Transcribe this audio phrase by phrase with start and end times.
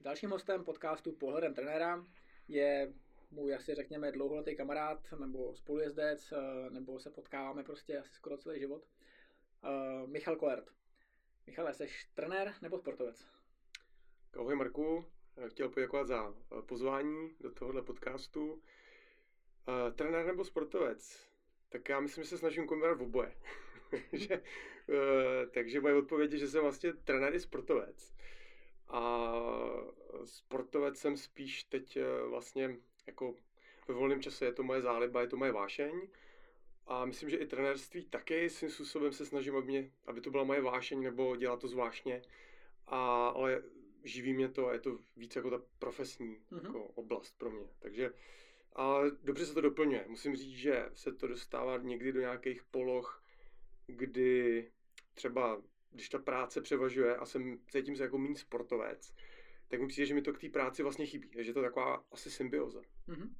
[0.00, 2.04] Dalším hostem podcastu Pohledem trenéra
[2.48, 2.92] je
[3.30, 8.60] můj asi řekněme dlouholetý kamarád nebo spolujezdec, eh, nebo se potkáváme prostě asi skoro celý
[8.60, 8.86] život.
[9.64, 10.70] Uh, Michal Kolert.
[11.46, 13.26] Michale, jsi trenér nebo sportovec?
[14.36, 15.04] Ahoj Marku,
[15.48, 18.62] chtěl poděkovat za eh, pozvání do tohohle podcastu.
[19.94, 21.28] Trenér nebo sportovec?
[21.68, 23.36] Tak já myslím, že se snažím kombinovat v oboje.
[24.12, 24.42] že,
[25.54, 28.14] takže moje odpověď je, že jsem vlastně trenér i sportovec.
[28.88, 29.32] A
[30.24, 31.98] sportovec jsem spíš teď
[32.28, 33.34] vlastně jako
[33.88, 36.08] ve volném čase je to moje záliba, je to moje vášeň.
[36.86, 40.44] A myslím, že i trenérství taky svým způsobem se snažím, aby, mě, aby to byla
[40.44, 42.22] moje vášeň nebo dělat to zvláštně.
[42.86, 43.62] A, ale
[44.04, 46.64] živí mě to a je to víc jako ta profesní mm-hmm.
[46.64, 47.66] jako oblast pro mě.
[47.78, 48.12] Takže
[48.76, 50.04] a dobře se to doplňuje.
[50.08, 53.24] Musím říct, že se to dostává někdy do nějakých poloh,
[53.86, 54.70] kdy
[55.14, 59.14] třeba, když ta práce převažuje a jsem, cítím se jako méně sportovec,
[59.68, 61.30] tak mi přijde, že mi to k té práci vlastně chybí.
[61.30, 62.80] Takže to je taková asi symbioza.
[63.08, 63.34] Mm-hmm.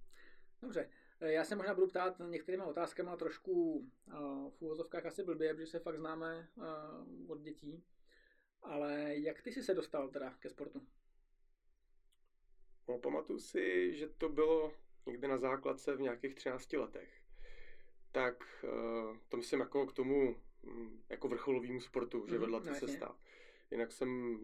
[0.63, 0.91] Dobře.
[1.21, 5.67] Eh, já se možná budu ptát některýma otázkama trošku uh, v úvozovkách asi blbě, protože
[5.67, 7.85] se fakt známe uh, od dětí.
[8.63, 10.87] Ale jak ty jsi se dostal teda ke sportu?
[12.89, 14.73] No, pamatuju si, že to bylo
[15.07, 17.23] někde na základce v nějakých 13 letech.
[18.13, 20.37] Tak uh, to myslím jako k tomu
[21.09, 23.17] jako vrcholovému sportu, že mm, vedla ta cesta.
[23.71, 24.41] Jinak jsem,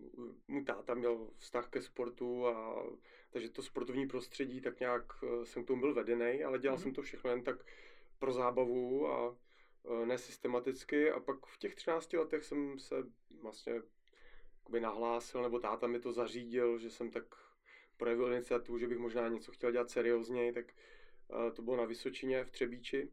[0.48, 2.84] můj táta měl vztah ke sportu a
[3.31, 6.83] takže to sportovní prostředí tak nějak eh, jsem k tomu byl vedený, ale dělal mm.
[6.83, 7.65] jsem to všechno jen tak
[8.19, 9.37] pro zábavu a
[9.85, 12.97] eh, nesystematicky a pak v těch 13 letech jsem se
[13.42, 13.73] vlastně
[14.59, 17.25] jakoby nahlásil, nebo táta mi to zařídil, že jsem tak
[17.97, 22.45] projevil iniciativu, že bych možná něco chtěl dělat seriózněji, tak eh, to bylo na Vysočině
[22.45, 23.09] v Třebíči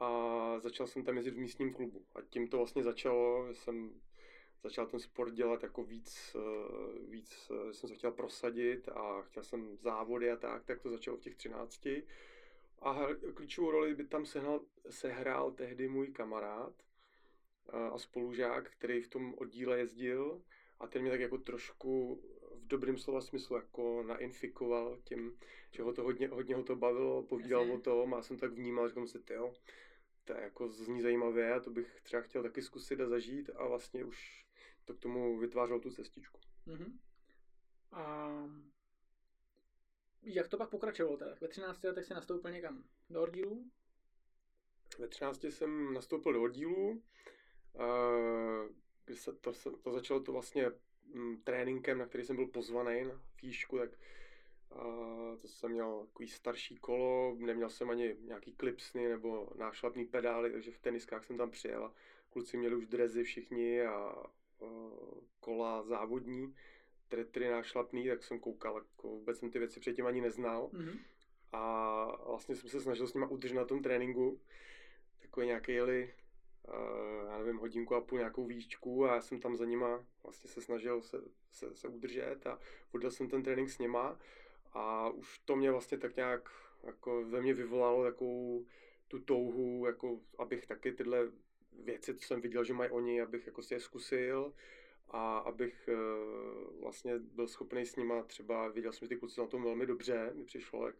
[0.00, 2.06] a začal jsem tam jezdit v místním klubu.
[2.14, 4.00] A tím to vlastně začalo, jsem
[4.62, 9.42] začal ten sport dělat jako víc, eh, víc eh, jsem se chtěl prosadit a chtěl
[9.42, 11.86] jsem závody a tak, tak to začalo v těch 13.
[12.80, 16.72] A klíčovou roli by tam sehnal, sehrál tehdy můj kamarád
[17.72, 20.42] eh, a spolužák, který v tom oddíle jezdil
[20.80, 22.22] a ten mě tak jako trošku
[22.54, 25.38] v dobrém slova smyslu jako nainfikoval tím,
[25.70, 27.74] že ho to hodně, hodně ho to bavilo, povídal Jasně.
[27.74, 29.54] o tom a jsem tak vnímal, že jsem si, tyjo,
[30.28, 33.66] to je jako zní zajímavé a to bych třeba chtěl taky zkusit a zažít a
[33.66, 34.46] vlastně už
[34.84, 36.40] to k tomu vytvářelo tu cestičku.
[36.66, 36.98] Mm-hmm.
[37.92, 38.28] A
[40.22, 41.34] jak to pak pokračovalo teda?
[41.40, 43.70] Ve 13 letech jsi nastoupil někam do oddílu?
[44.98, 47.02] Ve 13 jsem nastoupil do oddílu,
[49.04, 49.52] kdy se to,
[49.82, 50.70] to začalo to vlastně
[51.14, 53.90] mm, tréninkem, na který jsem byl pozvaný na fíšku, tak
[54.70, 54.82] a
[55.40, 60.70] to jsem měl takový starší kolo, neměl jsem ani nějaký klipsny nebo nášlapný pedály, takže
[60.70, 61.92] v teniskách jsem tam přijel
[62.30, 64.12] kluci měli už drezy všichni a
[65.40, 66.54] kola závodní,
[67.08, 70.70] tretry nášlapný, tak jsem koukal, jako vůbec jsem ty věci předtím ani neznal.
[70.72, 70.98] Mm-hmm.
[71.52, 74.40] A vlastně jsem se snažil s nimi udržet na tom tréninku.
[75.22, 76.14] Takový nějaký jeli,
[76.68, 80.50] uh, já nevím, hodinku a půl nějakou výščku a já jsem tam za nima vlastně
[80.50, 81.18] se snažil se,
[81.52, 82.58] se, se udržet a
[82.92, 84.18] odjel jsem ten trénink s nima
[84.72, 86.50] a už to mě vlastně tak nějak
[86.82, 88.66] jako ve mně vyvolalo takovou
[89.08, 91.30] tu touhu, jako abych taky tyhle
[91.84, 94.54] věci, co jsem viděl, že mají oni, abych jako si je zkusil
[95.10, 99.46] a abych uh, vlastně byl schopný s nima třeba, viděl jsem, že ty kluci na
[99.46, 100.94] tom velmi dobře, mi přišlo, tak,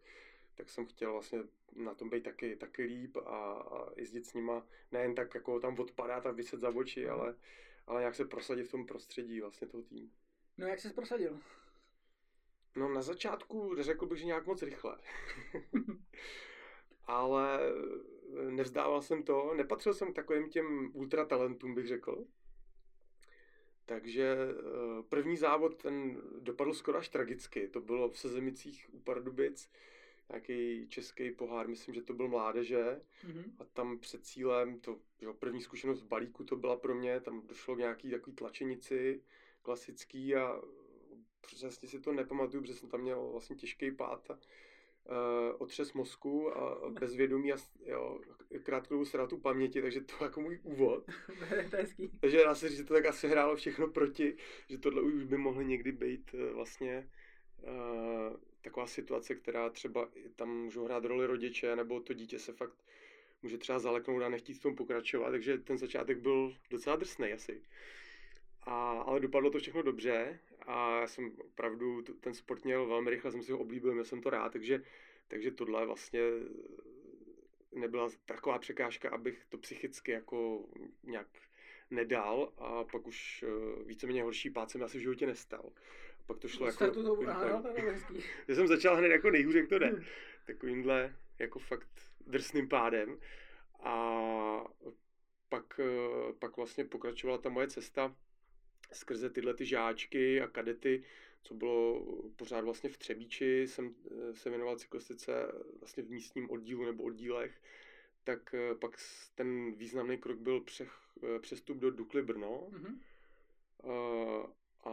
[0.55, 1.43] tak jsem chtěl vlastně
[1.77, 5.79] na tom být taky, taky líp a, a jezdit s nima, nejen tak jako tam
[5.79, 7.11] odpadat a vyset za oči, mm.
[7.11, 7.35] ale,
[7.87, 10.11] ale jak se prosadit v tom prostředí vlastně toho týmu.
[10.59, 11.41] No jak se prosadil?
[12.79, 14.99] No na začátku řekl bych, že nějak moc rychle.
[17.07, 17.61] ale
[18.51, 22.25] nevzdával jsem to, nepatřil jsem k takovým těm ultratalentům, bych řekl.
[23.87, 27.69] Takže eh, první závod ten dopadl skoro až tragicky.
[27.69, 29.71] To bylo v Sezemicích u Pardubic,
[30.29, 33.01] nějaký český pohár, myslím, že to byl mládeže.
[33.27, 33.45] Mm-hmm.
[33.59, 37.47] A tam před cílem, to jo, první zkušenost v balíku to byla pro mě, tam
[37.47, 39.23] došlo k nějaký takový tlačenici
[39.63, 40.63] klasický a
[41.57, 44.39] přesně si to nepamatuju, protože jsem tam měl vlastně těžký pád a uh,
[45.59, 47.57] otřes mozku a bezvědomí a
[47.87, 48.21] jo,
[48.63, 51.07] krátkou ztrátu paměti, takže to jako můj úvod.
[51.71, 52.11] to je hezký.
[52.21, 54.37] Takže dá se říct, že to tak asi hrálo všechno proti,
[54.69, 57.11] že tohle už by mohly někdy být uh, vlastně
[57.63, 62.85] uh, taková situace, která třeba tam můžou hrát roli rodiče, nebo to dítě se fakt
[63.43, 67.63] může třeba zaleknout a nechtít v tom pokračovat, takže ten začátek byl docela drsný asi.
[68.69, 73.33] A, ale dopadlo to všechno dobře a já jsem opravdu ten sport měl velmi rychle,
[73.33, 74.83] jsem si ho oblíbil, měl jsem to rád, takže,
[75.29, 76.21] takže tohle vlastně
[77.73, 80.65] nebyla taková překážka, abych to psychicky jako
[81.03, 81.27] nějak
[81.91, 85.73] nedal a pak už uh, víceméně horší pád jsem asi v životě nestal.
[86.21, 86.77] A pak to šlo jako...
[86.77, 87.23] Startu to.
[88.49, 90.05] Já jsem začal hned jako nejhůř, jak to jde.
[90.47, 91.89] Takovýmhle jako fakt
[92.27, 93.19] drsným pádem.
[93.81, 94.65] A
[95.49, 98.17] pak, uh, pak vlastně pokračovala ta moje cesta
[98.93, 101.05] skrze tyhle ty žáčky a kadety,
[101.43, 102.07] co bylo
[102.37, 107.63] pořád vlastně v Třebíči, jsem eh, se věnoval cyklistice vlastně v místním oddílu nebo oddílech,
[108.25, 108.97] tak eh, pak
[109.35, 110.93] ten významný krok byl přech,
[111.23, 112.69] eh, přestup do Dukly Brno.
[112.71, 112.99] Mm-hmm.
[113.85, 114.93] A, a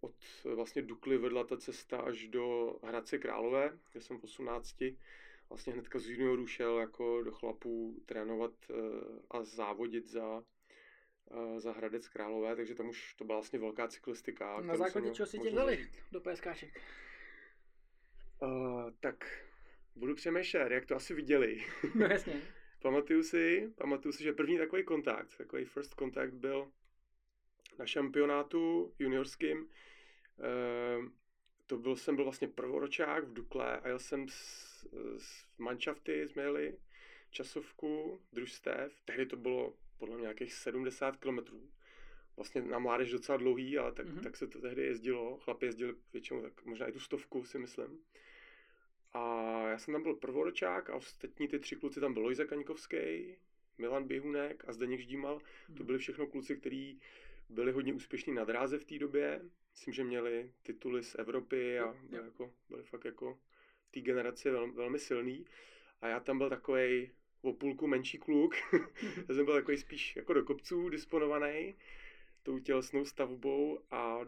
[0.00, 0.14] od
[0.54, 4.76] vlastně Dukly vedla ta cesta až do Hradce Králové, kde jsem v 18
[5.48, 8.52] vlastně hnedka z juniorů šel jako do chlapů trénovat
[9.30, 10.44] a závodit za
[11.58, 14.60] za Hradec Králové, takže tam už to byla vlastně velká cyklistika.
[14.60, 16.80] Na základě čeho si tě vzali do PSKček?
[18.42, 19.44] Uh, tak
[19.96, 21.64] budu přemýšlet, jak to asi viděli.
[21.94, 22.42] No jasně.
[22.82, 26.72] pamatuju si, pamatuju si, že první takový kontakt, takový first kontakt byl
[27.78, 29.58] na šampionátu juniorským.
[29.58, 31.08] Uh,
[31.66, 34.86] to byl, jsem byl vlastně prvoročák v Dukle a jel jsem s,
[35.18, 36.78] s manšafty, jsme jeli
[37.30, 39.00] časovku, družstev.
[39.04, 41.70] Tehdy to bylo podle mě nějakých 70 kilometrů.
[42.36, 44.22] Vlastně na mládež docela dlouhý, ale tak, mm-hmm.
[44.22, 45.38] tak se to tehdy jezdilo.
[45.38, 47.98] Chlapi jezdili většinou tak možná i tu stovku, si myslím.
[49.12, 53.36] A já jsem tam byl prvoročák a ostatní ty tři kluci tam byl Lojza Kaňkovský,
[53.78, 55.38] Milan Běhunek a Zdeněk Ždímal.
[55.38, 55.66] Mm-hmm.
[55.66, 55.86] To mhm.
[55.86, 57.00] byli všechno kluci, kteří
[57.48, 59.40] byli hodně úspěšní na dráze v té době.
[59.72, 63.38] Myslím, že měli tituly z Evropy a byli, jako, byli fakt jako
[63.90, 65.44] té generaci velmi, velmi silný.
[66.00, 67.10] A já tam byl takový
[67.46, 68.54] o půlku menší kluk.
[69.28, 71.74] Já jsem byl takový spíš jako do kopců disponovaný
[72.42, 74.20] tou tělesnou stavbou a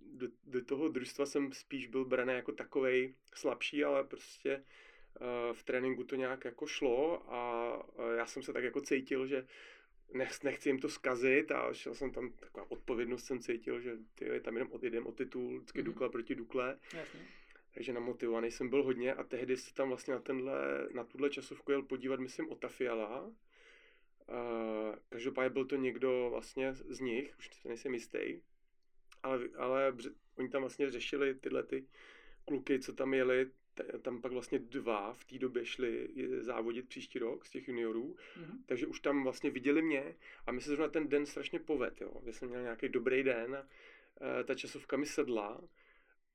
[0.00, 4.64] do, do toho družstva jsem spíš byl braný jako takovej slabší, ale prostě
[5.20, 9.26] uh, v tréninku to nějak jako šlo a uh, já jsem se tak jako cítil,
[9.26, 9.46] že
[10.14, 14.40] nech, nechci jim to zkazit a šel jsem tam, taková odpovědnost jsem cítil, že ty,
[14.40, 15.84] tam jenom odjedem o titul, vždycky mm-hmm.
[15.84, 16.78] Dukla proti Dukle.
[16.94, 17.20] Jasně
[17.74, 21.70] takže namotivovaný jsem byl hodně a tehdy se tam vlastně na, tenhle, na tuhle časovku
[21.70, 23.32] jel podívat, myslím, Otafiala.
[24.28, 28.40] Uh, každopádně byl to někdo vlastně z nich, už to nejsem jistý,
[29.22, 29.94] ale, ale
[30.36, 31.86] oni tam vlastně řešili tyhle ty
[32.44, 33.50] kluky, co tam jeli,
[34.02, 36.08] tam pak vlastně dva v té době šli
[36.40, 38.58] závodit příští rok z těch juniorů, mm-hmm.
[38.66, 40.14] takže už tam vlastně viděli mě
[40.46, 43.66] a mi se zrovna ten den strašně poved, jo, že jsem měl nějaký dobrý den
[44.44, 45.60] ta časovka mi sedla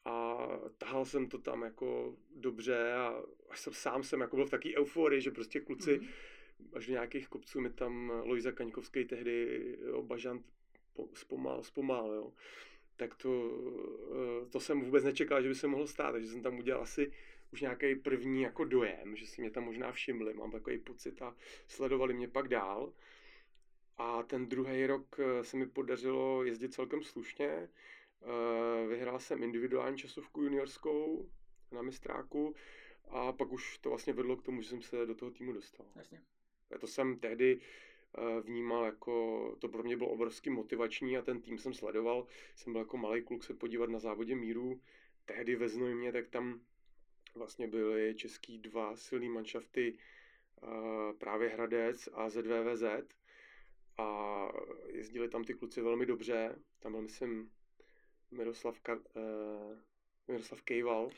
[0.07, 0.37] a
[0.77, 4.75] tahal jsem to tam jako dobře a až jsem sám jsem jako byl v takové
[4.77, 6.07] euforii, že prostě kluci mm-hmm.
[6.73, 10.45] až do nějakých kopců mi tam Lojza Kaňkovský tehdy jo, Bažant
[11.13, 12.33] zpomal, zpomal, jo.
[12.95, 13.51] Tak to,
[14.11, 17.11] eh, to jsem vůbec nečekal, že by se mohlo stát, takže jsem tam udělal asi
[17.51, 21.35] už nějaký první jako dojem, že si mě tam možná všimli, mám takový pocit a
[21.67, 22.93] sledovali mě pak dál.
[23.97, 27.69] A ten druhý rok eh, se mi podařilo jezdit celkem slušně,
[28.87, 31.29] vyhrál jsem individuální časovku juniorskou
[31.71, 32.55] na mistráku
[33.09, 35.85] a pak už to vlastně vedlo k tomu, že jsem se do toho týmu dostal.
[35.95, 36.21] Jasně.
[36.79, 37.59] To jsem tehdy
[38.17, 42.27] eh, vnímal jako, to pro mě bylo obrovský motivační a ten tým jsem sledoval.
[42.55, 44.81] Jsem byl jako malý kluk se podívat na závodě míru.
[45.25, 46.61] Tehdy ve Znojmě, tak tam
[47.35, 49.97] vlastně byly český dva silný manšafty,
[50.63, 52.83] eh, právě Hradec a ZVVZ
[53.97, 54.47] a
[54.87, 56.55] jezdili tam ty kluci velmi dobře.
[56.79, 57.51] Tam byl, myslím,
[58.31, 59.77] Miroslav, Ka, uh,
[60.27, 61.09] Miroslav Kejval.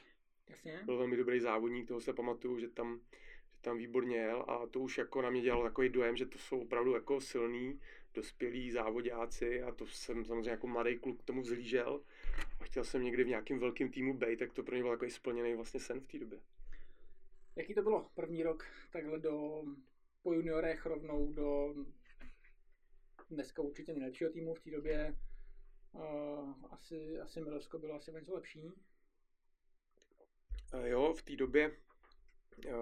[0.49, 0.81] Jasně.
[0.85, 3.01] Byl velmi dobrý závodník, toho se pamatuju, že tam,
[3.55, 6.37] že tam výborně jel a to už jako na mě dělalo takový dojem, že to
[6.37, 7.81] jsou opravdu jako silní,
[8.13, 12.03] dospělí závodáci a to jsem samozřejmě jako mladý kluk k tomu vzlížel
[12.59, 15.11] a chtěl jsem někdy v nějakém velkém týmu být, tak to pro mě byl takový
[15.11, 16.39] splněný vlastně sen v té době.
[17.55, 19.63] Jaký to bylo první rok takhle do
[20.23, 21.75] po juniorech rovnou do
[23.29, 25.15] dneska určitě nejlepšího týmu v té době
[26.69, 28.71] Asi, asi Milosko bylo asi něco lepší.
[30.83, 31.77] Jo, v té době
[32.67, 32.73] uh,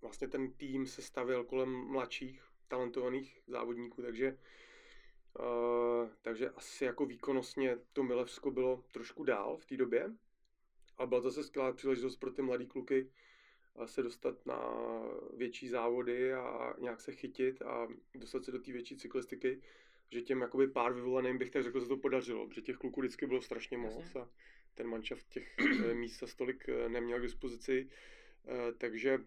[0.00, 4.38] vlastně ten tým se stavil kolem mladších talentovaných závodníků, takže
[5.38, 10.12] uh, takže asi jako výkonnostně to Milevsko bylo trošku dál v té době.
[10.98, 13.10] A byla zase skvělá příležitost pro ty mladé kluky
[13.84, 14.60] se dostat na
[15.36, 19.62] větší závody a nějak se chytit a dostat se do té větší cyklistiky
[20.12, 23.00] že těm jakoby pár vyvoleným bych tak řekl, že se to podařilo, protože těch kluků
[23.00, 24.30] vždycky bylo strašně moc a
[24.76, 27.88] ten manšaft těch eh, míst za stolik eh, neměl k dispozici,
[28.48, 29.18] eh, takže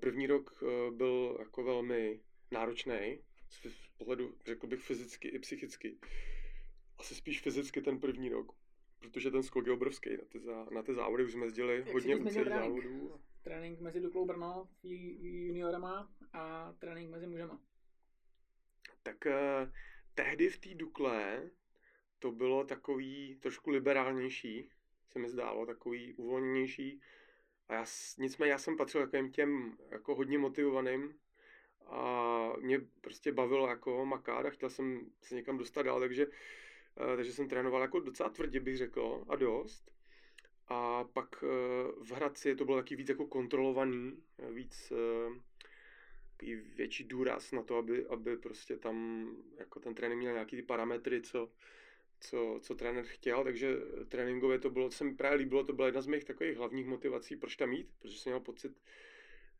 [0.00, 2.20] první rok byl jako velmi
[2.50, 5.98] náročný z pohledu, řekl bych, fyzicky i psychicky.
[6.98, 8.52] Asi spíš fyzicky ten první rok,
[8.98, 10.10] protože ten skok je obrovský.
[10.16, 13.20] Na ty, zá, na ty závody už jsme jezdili hodně úcech závodů.
[13.42, 17.60] Trénink mezi Duklou Brno juniorama a trénink mezi mužema.
[19.02, 19.72] Tak uh,
[20.14, 21.50] tehdy v té Dukle
[22.18, 24.70] to bylo takový trošku liberálnější,
[25.08, 27.00] se mi zdálo, takový uvolněnější.
[27.68, 27.84] A já,
[28.18, 31.18] nicméně já jsem patřil takovým těm jako hodně motivovaným
[31.86, 37.16] a mě prostě bavilo jako makat a chtěl jsem se někam dostat dál, takže, uh,
[37.16, 39.90] takže jsem trénoval jako docela tvrdě bych řekl a dost.
[40.68, 41.48] A pak uh,
[42.04, 44.92] v Hradci to bylo taky víc jako kontrolovaný, víc
[46.42, 49.28] uh, větší důraz na to, aby, aby prostě tam
[49.58, 51.50] jako ten trénink měl nějaký ty parametry, co,
[52.20, 53.76] co, co trenér chtěl, takže
[54.08, 56.86] tréninkově to bylo, co se mi právě líbilo, to byla jedna z mých takových hlavních
[56.86, 58.82] motivací, proč tam jít, protože jsem měl pocit,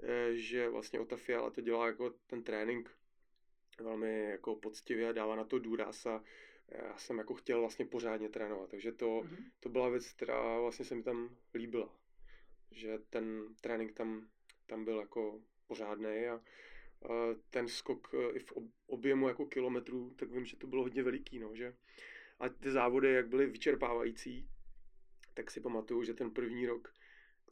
[0.03, 2.91] eh, že vlastně Ota Fiala to dělá jako ten trénink
[3.81, 6.25] velmi jako poctivě a dává na to důraz a
[6.69, 9.51] já jsem jako chtěl vlastně pořádně trénovat, takže to, mm-hmm.
[9.61, 11.95] to byla věc, která vlastně se mi tam líbila,
[12.71, 14.29] že ten trénink tam,
[14.67, 16.41] tam byl jako pořádný a,
[17.51, 18.53] ten skok e, i v
[18.87, 21.75] objemu jako kilometrů, tak vím, že to bylo hodně veliký, no, že
[22.41, 24.49] a ty závody, jak byly vyčerpávající,
[25.35, 26.95] tak si pamatuju, že ten první rok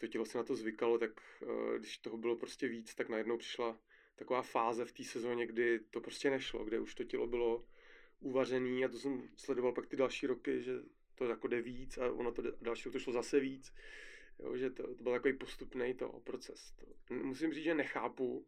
[0.00, 1.11] to tělo se na to zvykalo, tak
[1.43, 3.79] e, když toho bylo prostě víc, tak najednou přišla
[4.17, 7.65] taková fáze v té sezóně, kdy to prostě nešlo, kde už to tělo bylo
[8.21, 10.73] uvařený a to jsem sledoval pak ty další roky, že
[11.15, 13.73] to jako jde víc a ono to další rok to šlo zase víc.
[14.38, 16.73] Jo, že to, to byl takový postupný to proces.
[16.73, 18.45] To, musím říct, že nechápu,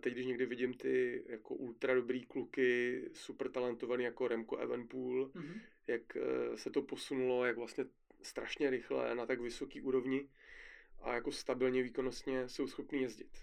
[0.00, 5.60] teď, když někdy vidím ty jako ultra dobrý kluky, super talentovaný jako Remco Evenpool, mm-hmm.
[5.86, 7.84] jak eh, se to posunulo, jak vlastně
[8.22, 10.28] strašně rychle na tak vysoký úrovni
[11.00, 13.38] a jako stabilně výkonnostně jsou schopní jezdit.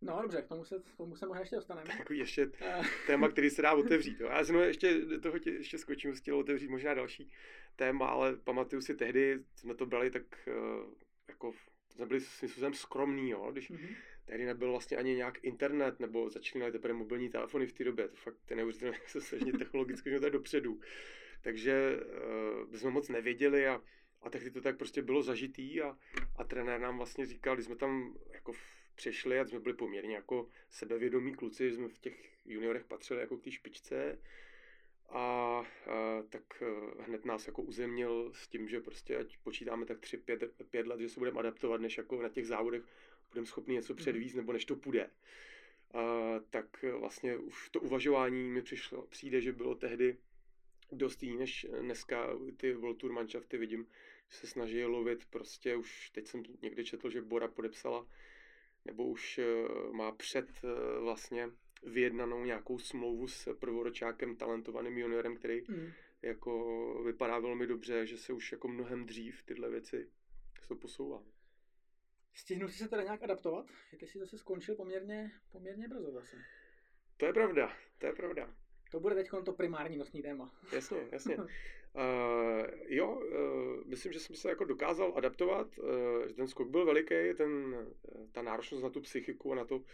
[0.00, 1.96] No dobře, k tomu se, k tomu se možná ještě dostaneme.
[1.98, 2.82] Takový ještě eh.
[3.06, 4.20] téma, který se dá otevřít.
[4.20, 4.28] Jo.
[4.28, 7.30] Já jsem ještě do toho tě, ještě skočím, chtěl otevřít možná další
[7.76, 10.52] téma, ale pamatuju si tehdy, jsme to brali tak eh,
[11.28, 11.52] jako,
[11.90, 16.72] jsme byli s skromný, jo, když mm-hmm tehdy nebyl vlastně ani nějak internet, nebo začínaly
[16.72, 18.08] teprve mobilní telefony v té době.
[18.08, 20.80] To fakt je neuvěřitelné, jak se snaží technologicky je dopředu.
[21.40, 22.00] Takže
[22.66, 23.82] uh, jsme moc nevěděli a,
[24.22, 25.98] a tehdy to tak prostě bylo zažitý a,
[26.36, 28.52] a trenér nám vlastně říkal, když jsme tam jako
[28.94, 33.42] přišli a jsme byli poměrně jako sebevědomí kluci, jsme v těch juniorech patřili jako k
[33.42, 34.18] té špičce
[35.08, 35.64] a, a
[36.28, 40.44] tak uh, hned nás jako uzemnil s tím, že prostě ať počítáme tak tři, pět,
[40.70, 42.82] pět let, že se budeme adaptovat, než jako na těch závodech
[43.34, 43.98] budeme schopni něco mhm.
[43.98, 45.10] předvízt, nebo než to půjde.
[45.94, 46.00] Uh,
[46.50, 50.16] tak vlastně už to uvažování mi přišlo, přijde, že bylo tehdy
[50.92, 53.86] dost jiný, než dneska ty World Tour manšafty vidím,
[54.30, 58.06] že se snaží lovit prostě už, teď jsem někde četl, že Bora podepsala,
[58.84, 61.50] nebo už uh, má před uh, vlastně
[61.82, 65.92] vyjednanou nějakou smlouvu s prvoročákem, talentovaným juniorem, který mm.
[66.22, 70.08] jako vypadá velmi dobře, že se už jako mnohem dřív tyhle věci
[70.60, 71.22] se posouvá.
[72.34, 73.66] Stihnu si se teda nějak adaptovat?
[73.98, 76.36] Ty jsi zase skončil poměrně, poměrně brzo zase.
[77.16, 78.54] To je pravda, to je pravda.
[78.90, 80.54] To bude teď to primární nosní téma.
[80.72, 81.36] Jasně, jasně.
[81.36, 81.44] uh,
[82.86, 87.14] jo, uh, myslím, že jsem se jako dokázal adaptovat, uh, že ten skok byl veliký,
[87.36, 87.76] ten,
[88.32, 89.84] ta náročnost na tu psychiku a na to, uh,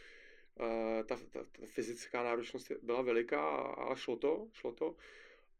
[1.06, 4.96] ta, ta, ta fyzická náročnost byla veliká, ale šlo to, šlo to.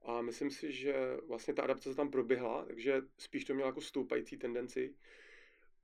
[0.03, 0.95] A myslím si, že
[1.27, 4.95] vlastně ta adaptace tam proběhla, takže spíš to mělo jako stoupající tendenci.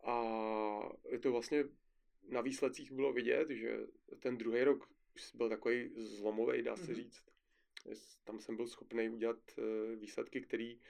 [0.06, 0.22] A
[1.08, 1.64] je to vlastně
[2.28, 3.78] na výsledcích bylo vidět, že
[4.18, 4.88] ten druhý rok
[5.34, 6.94] byl takový zlomový, dá se mm-hmm.
[6.94, 7.24] říct.
[8.24, 10.80] Tam jsem byl schopný udělat eh, výsledky, který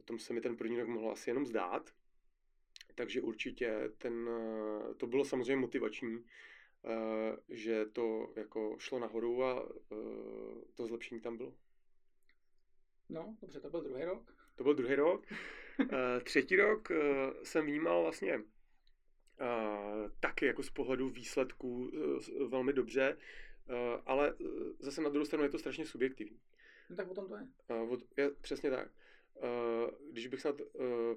[0.00, 1.90] o tom se mi ten první rok mohl asi jenom zdát.
[2.94, 6.24] Takže určitě ten, eh, to bylo samozřejmě motivační,
[6.84, 9.68] eh, že to jako šlo nahoru a
[10.74, 11.54] to zlepšení tam bylo.
[13.08, 14.34] No, dobře, to byl druhý rok.
[14.56, 15.26] To byl druhý rok.
[15.80, 16.96] Eh, třetí rok eh,
[17.42, 21.90] jsem vnímal vlastně eh, taky jako z pohledu výsledků
[22.48, 23.16] velmi dobře,
[24.06, 24.34] ale
[24.78, 26.40] zase na druhou stranu je to strašně subjektivní.
[26.90, 27.46] No tak potom to je.
[28.16, 28.88] je přesně tak.
[30.10, 30.60] Když bych snad,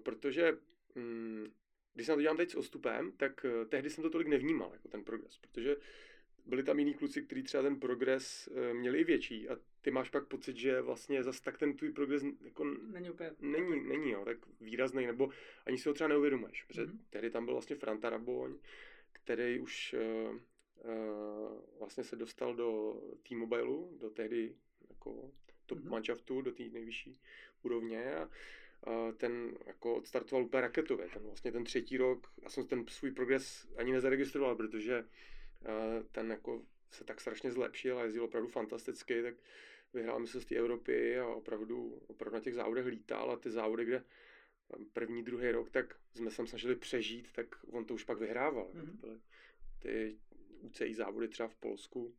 [0.03, 0.58] protože
[0.96, 1.46] mm,
[1.94, 4.88] když se na to dělám teď s ostupem, tak tehdy jsem to tolik nevnímal, jako
[4.88, 5.75] ten progres, protože
[6.45, 9.50] byli tam jiní kluci, kteří třeba ten progres uh, měli i větší.
[9.50, 13.31] A ty máš pak pocit, že vlastně zas tak ten tvůj progres jako není úplně
[13.39, 15.29] není, není jo, tak výrazný, nebo
[15.65, 17.00] ani si ho třeba neuvědomuješ, protože mm-hmm.
[17.10, 18.57] tehdy tam byl vlastně Franta Raboň,
[19.12, 22.93] který už uh, uh, vlastně se dostal do
[23.29, 24.55] T-Mobileu, do tehdy
[24.89, 25.31] jako
[25.65, 25.89] top mm-hmm.
[25.89, 27.19] manšaftu, do té nejvyšší
[27.63, 28.15] úrovně.
[28.15, 28.29] A
[28.88, 33.12] uh, ten jako odstartoval úplně raketově, ten vlastně ten třetí rok, já jsem ten svůj
[33.12, 35.05] progres ani nezaregistroval, protože
[36.12, 39.36] ten jako se tak strašně zlepšil a jezdil opravdu fantasticky, tak
[39.94, 44.03] vyhrál z té Evropy a opravdu, opravdu na těch závodech lítal a ty závody, kde
[44.94, 48.72] první, druhý rok, tak jsme se snažili přežít, tak on to už pak vyhrával.
[48.74, 49.00] Mm-hmm.
[49.00, 49.20] To byly
[49.80, 50.20] ty
[50.62, 52.15] UCI závody třeba v Polsku,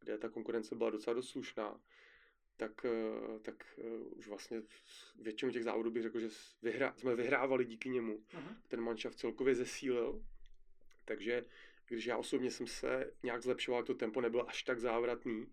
[0.00, 1.80] kde ta konkurence byla docela dost slušná,
[2.56, 4.62] tak, eh, tak eh, už vlastně
[5.20, 6.28] většinu těch závodů bych řekl, že
[6.62, 8.24] vyhrá, jsme vyhrávali díky němu.
[8.32, 8.56] Aha.
[8.68, 10.24] Ten manšaft celkově zesílil,
[11.04, 11.44] takže
[11.88, 15.46] když já osobně jsem se nějak zlepšoval, to tempo nebylo až tak závratný,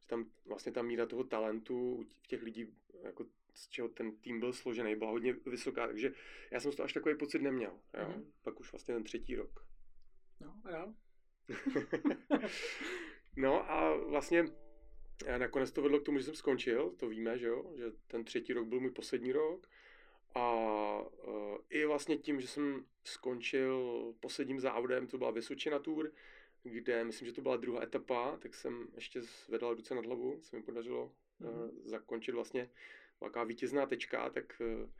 [0.00, 4.40] že tam vlastně ta míra toho talentu v těch lidí, jako z čeho ten tým
[4.40, 6.12] byl složený, byla hodně vysoká, takže
[6.50, 7.70] já jsem z toho až takový pocit neměl.
[7.70, 8.08] Jo?
[8.08, 8.24] Mm-hmm.
[8.42, 9.66] Pak už vlastně ten třetí rok.
[10.40, 10.94] No, a
[13.36, 14.44] no a vlastně
[15.34, 18.24] a nakonec to vedlo k tomu, že jsem skončil, to víme, že jo, že ten
[18.24, 19.68] třetí rok byl můj poslední rok.
[20.34, 20.54] A
[21.26, 26.12] uh, i vlastně tím, že jsem skončil posledním závodem, to byla Vysočina Tour,
[26.62, 30.56] kde myslím, že to byla druhá etapa, tak jsem ještě zvedal ruce nad hlavu, se
[30.56, 31.64] mi podařilo mm-hmm.
[31.64, 32.70] uh, zakončit vlastně
[33.20, 34.90] velká vítězná tečka, tak, uh,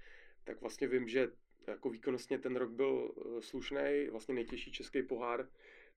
[0.44, 1.32] tak vlastně vím, že
[1.66, 5.48] jako výkonnostně ten rok byl uh, slušný, vlastně nejtěžší český pohár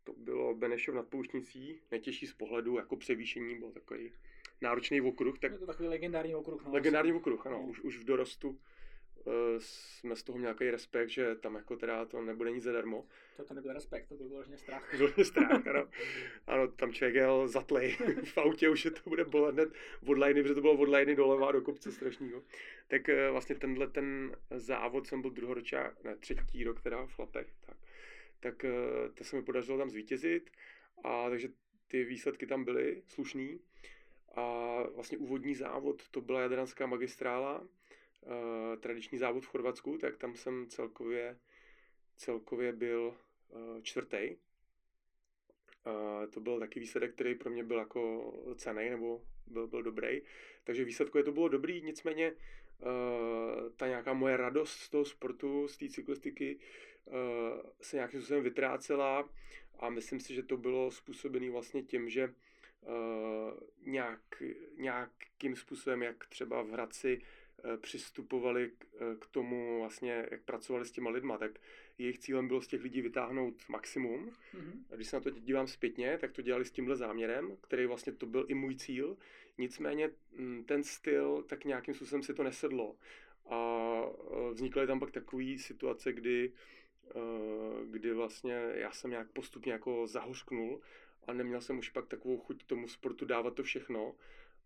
[0.03, 4.11] to bylo Benešov nad Pouštnicí, nejtěžší z pohledu, jako převýšení, byl takový
[4.61, 5.39] náročný okruh.
[5.39, 5.51] Tak...
[5.51, 6.65] Je to takový legendární okruh.
[6.65, 7.67] No, legendární okruh, ano, no.
[7.67, 8.59] už, už v dorostu
[9.57, 13.05] jsme z toho měli nějaký respekt, že tam jako teda to nebude nic zadarmo.
[13.37, 14.97] To, to nebyl respekt, to byl vlastně strach.
[14.97, 15.87] Byl strach, ano.
[16.47, 17.91] ano, tam člověk jel zatlej
[18.23, 19.69] v autě, už je to bude bolet hned
[20.07, 22.43] od liney, protože to bylo od liney doleva do kopce strašného.
[22.87, 27.47] Tak uh, vlastně tenhle ten závod jsem byl druhoročák, ne, třetí rok teda v Chlapech,
[27.65, 27.77] tak
[28.41, 30.51] tak eh, to se mi podařilo tam zvítězit.
[31.03, 31.49] A takže
[31.87, 33.59] ty výsledky tam byly slušný.
[34.35, 37.67] A vlastně úvodní závod, to byla Jadranská magistrála,
[38.23, 41.39] eh, tradiční závod v Chorvatsku, tak tam jsem celkově,
[42.17, 44.35] celkově byl eh, čtvrtý.
[46.29, 50.21] To byl taky výsledek, který pro mě byl jako cený, nebo byl, byl dobrý.
[50.63, 52.33] Takže výsledku to bylo dobrý, nicméně
[53.75, 56.59] ta nějaká moje radost z toho sportu, z té cyklistiky,
[57.07, 59.29] Eh, se nějakým způsobem vytrácela
[59.79, 64.43] a myslím si, že to bylo způsobené vlastně tím, že uh, nějak,
[64.77, 67.23] nějakým způsobem, jak třeba v Hradci uh,
[67.77, 68.85] přistupovali k,
[69.19, 71.51] k tomu vlastně, jak pracovali s těma lidma, tak
[71.97, 74.25] jejich cílem bylo z těch lidí vytáhnout maximum.
[74.25, 74.83] Mm-hmm.
[74.91, 78.13] A když se na to dívám zpětně, tak to dělali s tímhle záměrem, který vlastně
[78.13, 79.17] to byl i můj cíl.
[79.57, 82.95] Nicméně mm, ten styl, tak nějakým způsobem si to nesedlo.
[83.49, 84.01] A
[84.53, 86.51] vznikly tam pak takové situace, kdy
[87.15, 90.81] Eh, kdy vlastně já jsem nějak postupně jako zahořknul
[91.27, 94.15] a neměl jsem už pak takovou chuť tomu sportu dávat to všechno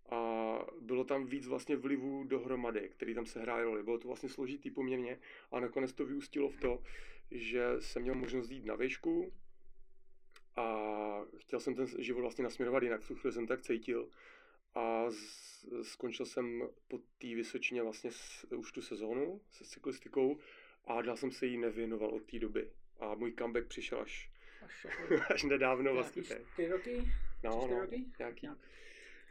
[0.09, 3.83] a bylo tam víc vlastně vlivů dohromady, který tam se hrály roli.
[3.83, 5.19] Bylo to vlastně složitý poměrně
[5.51, 6.83] a nakonec to vyústilo v to,
[7.31, 9.33] že jsem měl možnost jít na výšku
[10.55, 14.09] a chtěl jsem ten život vlastně nasměrovat jinak, v tu chvíli jsem tak cítil
[14.75, 20.37] a z, skončil jsem po té Vysočině vlastně s, už tu sezónu se cyklistikou
[20.85, 22.71] a dál jsem se jí nevěnoval od té doby.
[22.99, 26.23] A můj comeback přišel až, až, jako až nedávno vlastně.
[26.23, 27.11] čtyři roky?
[27.43, 28.05] No, no, roky?
[28.19, 28.57] Nějaký, Nějak.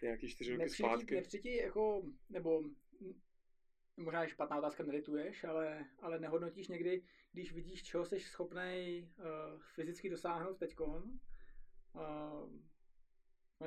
[0.06, 1.14] Nějaký čtyři roky nepřijde, zpátky.
[1.14, 2.62] Nepřijde jako, nebo
[3.96, 9.24] možná je špatná otázka, medituješ, ale, ale nehodnotíš někdy, když vidíš, čeho jsi schopný uh,
[9.74, 11.18] fyzicky dosáhnout teďkon,
[11.92, 12.50] uh,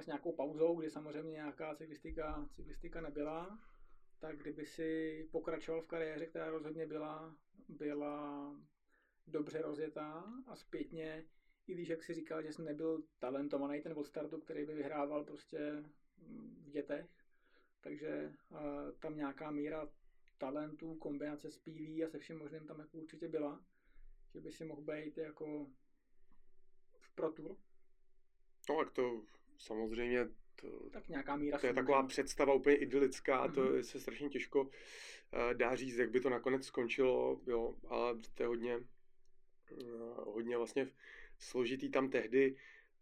[0.02, 3.60] s nějakou pauzou, kdy samozřejmě nějaká cyklistika, cyklistika nebyla,
[4.20, 7.36] tak kdyby si pokračoval v kariéře, která rozhodně byla,
[7.68, 8.56] byla
[9.28, 11.26] dobře rozjetá a zpětně,
[11.68, 15.24] i když, jak si říkal, že jsi nebyl talentovaný ten od startu, který by vyhrával
[15.24, 15.84] prostě
[16.66, 17.10] v dětech,
[17.82, 18.34] takže
[19.00, 19.90] tam nějaká míra
[20.38, 23.62] talentů, kombinace s pílí a se vším možným tam jako určitě byla,
[24.34, 25.68] že by si mohl být jako
[27.00, 27.58] v protur.
[28.70, 29.24] No, tak to
[29.58, 33.54] samozřejmě to, tak nějaká míra to je taková představa úplně idylická, mm-hmm.
[33.54, 33.84] to mhm.
[33.84, 34.70] se strašně těžko uh,
[35.54, 38.84] dá říct, jak by to nakonec skončilo, jo, ale to je hodně, uh,
[40.34, 40.88] hodně vlastně
[41.38, 42.56] složitý tam tehdy.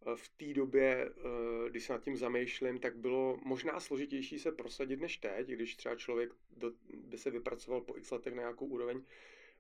[0.08, 4.52] Uh, v té době, uh, když se nad tím zamýšlím, tak bylo možná složitější se
[4.52, 8.66] prosadit než teď, když třeba člověk do, by se vypracoval po x letech na nějakou
[8.66, 9.04] úroveň,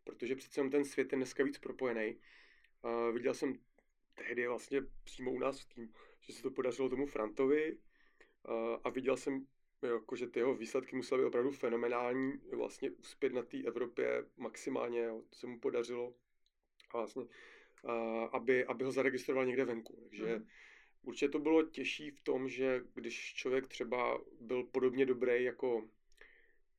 [0.03, 2.19] protože přece ten svět je dneska víc propojený.
[2.83, 3.59] Uh, viděl jsem
[4.13, 5.89] tehdy vlastně přímo u nás v týmu,
[6.21, 7.77] že se to podařilo tomu Frantovi
[8.83, 9.47] a viděl jsem,
[9.81, 15.03] jako, že ty jeho výsledky musely být opravdu fenomenální, vlastně uspět na té Evropě maximálně,
[15.03, 16.15] jo, se mu podařilo
[16.91, 17.23] a vlastně,
[18.31, 19.97] aby, aby ho zaregistroval někde venku.
[20.03, 20.47] Takže mm.
[21.03, 25.87] určitě to bylo těžší v tom, že když člověk třeba byl podobně dobrý jako,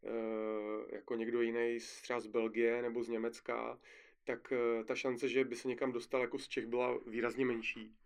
[0.04, 3.78] e, jako někdo jiný třeba z Belgie nebo z Německa,
[4.24, 7.96] tak e, ta šance, že by se někam dostal jako z Čech byla výrazně menší.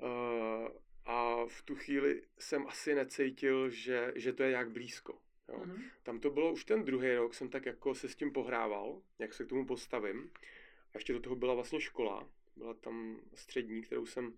[0.00, 0.68] Uh,
[1.08, 5.18] a v tu chvíli jsem asi necítil, že, že to je jak blízko.
[5.48, 5.58] Jo.
[5.58, 5.82] Mm-hmm.
[6.02, 9.34] Tam to bylo už ten druhý rok, jsem tak jako se s tím pohrával, jak
[9.34, 10.30] se k tomu postavím.
[10.94, 14.34] A ještě do toho byla vlastně škola, byla tam střední, kterou jsem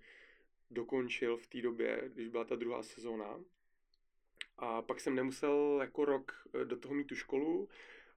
[0.71, 3.41] dokončil v té době, když byla ta druhá sezóna.
[4.59, 7.69] A pak jsem nemusel jako rok eh, do toho mít tu školu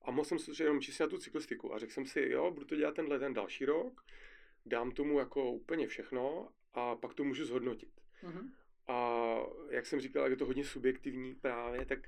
[0.02, 1.74] a mohl jsem se jenom čistě na tu cyklistiku.
[1.74, 4.06] A řekl jsem si, jo, budu to dělat tenhle ten další rok,
[4.66, 8.02] dám tomu jako úplně všechno a pak to můžu zhodnotit.
[8.24, 8.50] Mm-hmm.
[8.88, 9.38] A
[9.70, 12.06] jak jsem říkal, jak je to hodně subjektivní právě, tak uh,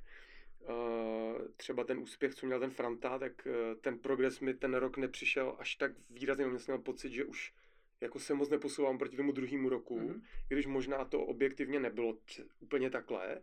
[1.58, 5.56] třeba ten úspěch, co měl ten Franta, tak uh, ten progres mi ten rok nepřišel
[5.60, 7.54] až tak výrazně, měl jsem měl pocit, že už
[8.02, 10.22] jako se moc neposouvám proti tomu druhému roku, mm-hmm.
[10.48, 12.18] když možná to objektivně nebylo
[12.60, 13.42] úplně takhle,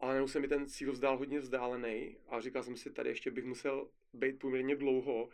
[0.00, 3.30] ale najednou se mi ten cíl vzdál hodně vzdálený a říkal jsem si, tady ještě
[3.30, 5.28] bych musel být poměrně dlouho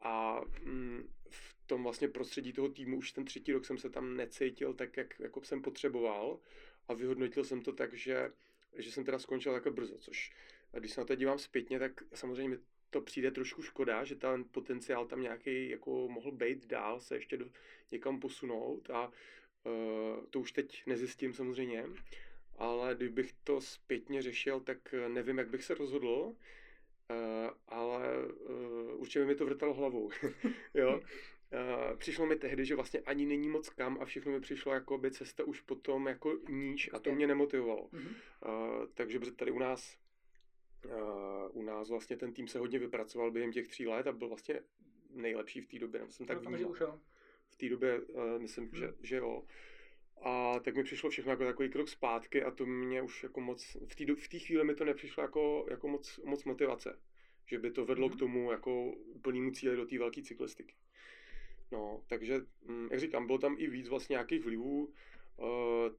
[0.00, 4.16] a mm, v tom vlastně prostředí toho týmu už ten třetí rok jsem se tam
[4.16, 6.38] necítil tak, jak jako jsem potřeboval
[6.88, 8.32] a vyhodnotil jsem to tak, že,
[8.76, 10.32] že jsem teda skončil takhle brzo, což
[10.78, 12.58] když se na to dívám zpětně, tak samozřejmě
[12.92, 17.36] to přijde trošku škoda, že ten potenciál tam nějaký jako mohl být dál, se ještě
[17.36, 17.46] do,
[17.92, 21.84] někam posunout a uh, to už teď nezjistím samozřejmě,
[22.58, 26.34] ale kdybych to zpětně řešil, tak nevím, jak bych se rozhodl, uh,
[27.68, 30.10] ale uh, určitě by mi to vrtalo hlavou.
[30.74, 31.00] jo?
[31.00, 34.98] Uh, přišlo mi tehdy, že vlastně ani není moc kam a všechno mi přišlo jako
[34.98, 37.88] by cesta už potom jako níž a to mě nemotivovalo.
[37.92, 38.14] Mm-hmm.
[38.46, 40.01] Uh, takže tady u nás
[41.52, 44.60] u nás vlastně ten tým se hodně vypracoval během těch tří let a byl vlastně
[45.10, 46.06] nejlepší v té době.
[46.08, 47.00] Jsem tak no, už jo.
[47.48, 48.76] V té době uh, myslím, hmm.
[48.76, 49.42] že, že jo.
[50.22, 53.76] A tak mi přišlo všechno jako takový krok zpátky a to mě už jako moc,
[53.86, 56.98] v té v chvíli mi to nepřišlo jako, jako moc, moc motivace.
[57.46, 58.16] Že by to vedlo hmm.
[58.16, 60.74] k tomu jako plnému cíli do té velké cyklistiky.
[61.72, 64.84] No, takže, hm, jak říkám, bylo tam i víc vlastně nějakých vlivů.
[65.36, 65.48] Uh,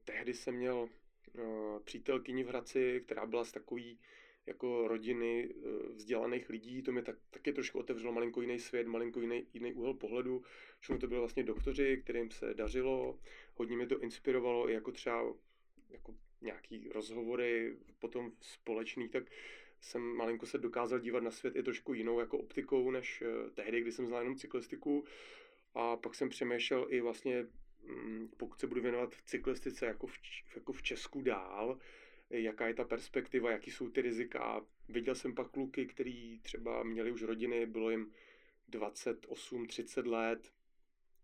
[0.04, 0.88] tehdy jsem měl
[1.32, 3.98] uh, přítelkyni v Hradci, která byla z takový
[4.46, 9.20] jako rodiny eh, vzdělaných lidí, to mi tak, taky trošku otevřelo malinko jiný svět, malinko
[9.20, 10.42] jiný, jiný úhel pohledu.
[10.80, 13.18] Všechno to byly vlastně doktoři, kterým se dařilo,
[13.54, 15.34] hodně mě to inspirovalo, i jako třeba
[15.90, 19.24] jako nějaký rozhovory potom společný, tak
[19.80, 23.80] jsem malinko se dokázal dívat na svět i trošku jinou jako optikou, než eh, tehdy,
[23.80, 25.04] kdy jsem znal jenom cyklistiku.
[25.74, 27.46] A pak jsem přemýšlel i vlastně,
[27.82, 30.12] mm, pokud se budu věnovat cyklistice jako v,
[30.54, 31.78] jako v Česku dál,
[32.42, 34.66] jaká je ta perspektiva, jaký jsou ty rizika.
[34.88, 38.12] Viděl jsem pak kluky, kteří třeba měli už rodiny, bylo jim
[38.68, 40.52] 28, 30 let,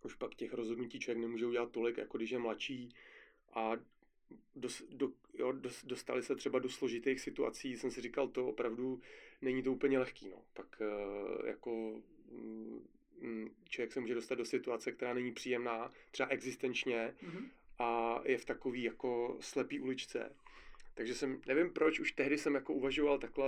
[0.02, 2.94] už pak těch rozhodnutí člověk nemůže udělat tolik, jako když je mladší
[3.52, 3.76] a
[4.56, 9.00] dos, do, jo, dos, dostali se třeba do složitých situací, jsem si říkal, to opravdu
[9.42, 10.28] není to úplně lehký.
[10.28, 10.42] No.
[10.52, 17.14] Pak uh, jako um, člověk se může dostat do situace, která není příjemná, třeba existenčně,
[17.22, 17.48] mm-hmm.
[17.78, 20.36] a je v takový jako slepý uličce.
[21.00, 23.46] Takže jsem, nevím proč, už tehdy jsem jako uvažoval takhle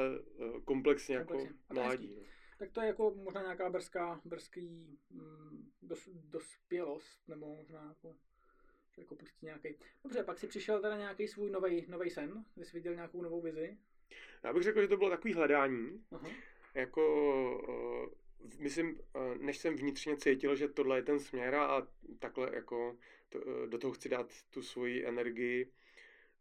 [0.64, 2.16] komplexně, komplexně jako mládí.
[2.16, 2.22] No.
[2.58, 8.16] Tak to je jako možná nějaká brzká, brzký mm, dos, dospělost, nebo možná jako
[8.96, 9.68] jako pustí nějaký.
[10.02, 11.50] Dobře, pak si přišel teda nějaký svůj
[11.88, 13.78] nový sen, kdy jsi viděl nějakou novou vizi?
[14.42, 16.04] Já bych řekl, že to bylo takový hledání.
[16.12, 16.28] Aha.
[16.74, 17.02] Jako,
[17.68, 21.88] uh, myslím, uh, než jsem vnitřně cítil, že tohle je ten směr a
[22.18, 22.96] takhle jako
[23.28, 25.72] to, uh, do toho chci dát tu svoji energii,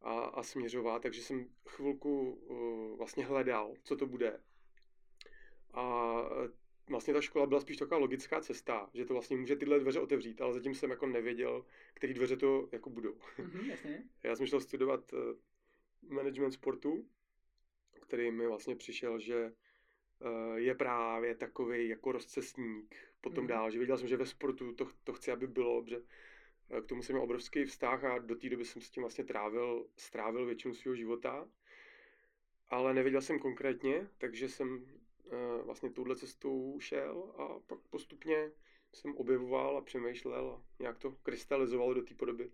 [0.01, 4.39] a, a směřovat, takže jsem chvilku uh, vlastně hledal, co to bude.
[5.73, 6.15] A
[6.89, 10.41] vlastně ta škola byla spíš taková logická cesta, že to vlastně může tyhle dveře otevřít,
[10.41, 13.13] ale zatím jsem jako nevěděl, které dveře to jako budou.
[13.13, 14.03] Mm-hmm, jasně.
[14.23, 15.19] Já jsem šel studovat uh,
[16.09, 17.09] management sportu,
[18.01, 19.53] který mi vlastně přišel, že
[20.19, 23.47] uh, je právě takový jako rozcestník potom mm-hmm.
[23.47, 26.01] dál, že viděl jsem, že ve sportu to, to chci, aby bylo, že
[26.81, 29.87] k tomu jsem měl obrovský vztah a do té doby jsem s tím vlastně trávil,
[29.97, 31.47] strávil většinu svého života.
[32.69, 38.51] Ale nevěděl jsem konkrétně, takže jsem uh, vlastně touhle cestou šel a pak postupně
[38.93, 42.51] jsem objevoval a přemýšlel a nějak to krystalizoval do té podoby.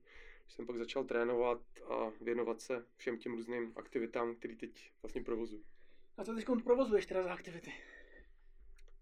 [0.48, 5.64] Jsem pak začal trénovat a věnovat se všem těm různým aktivitám, které teď vlastně provozuji.
[6.18, 7.74] A co teď provozuješ teda za aktivity?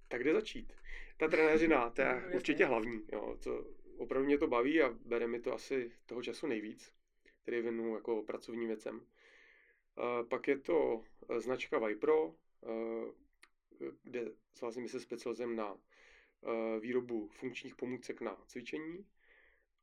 [0.07, 0.73] Tak kde začít?
[1.17, 3.01] Ta trenéřina, to je no, určitě hlavní.
[3.11, 3.65] Jo, to,
[3.97, 6.93] opravdu mě to baví a bere mi to asi toho času nejvíc,
[7.41, 9.01] který věnu jako pracovním věcem.
[10.29, 12.35] Pak je to e, značka Vipro, uh,
[14.03, 14.31] kde
[14.61, 15.79] vlastně my se specializujeme na uh,
[16.79, 19.05] výrobu funkčních pomůcek na cvičení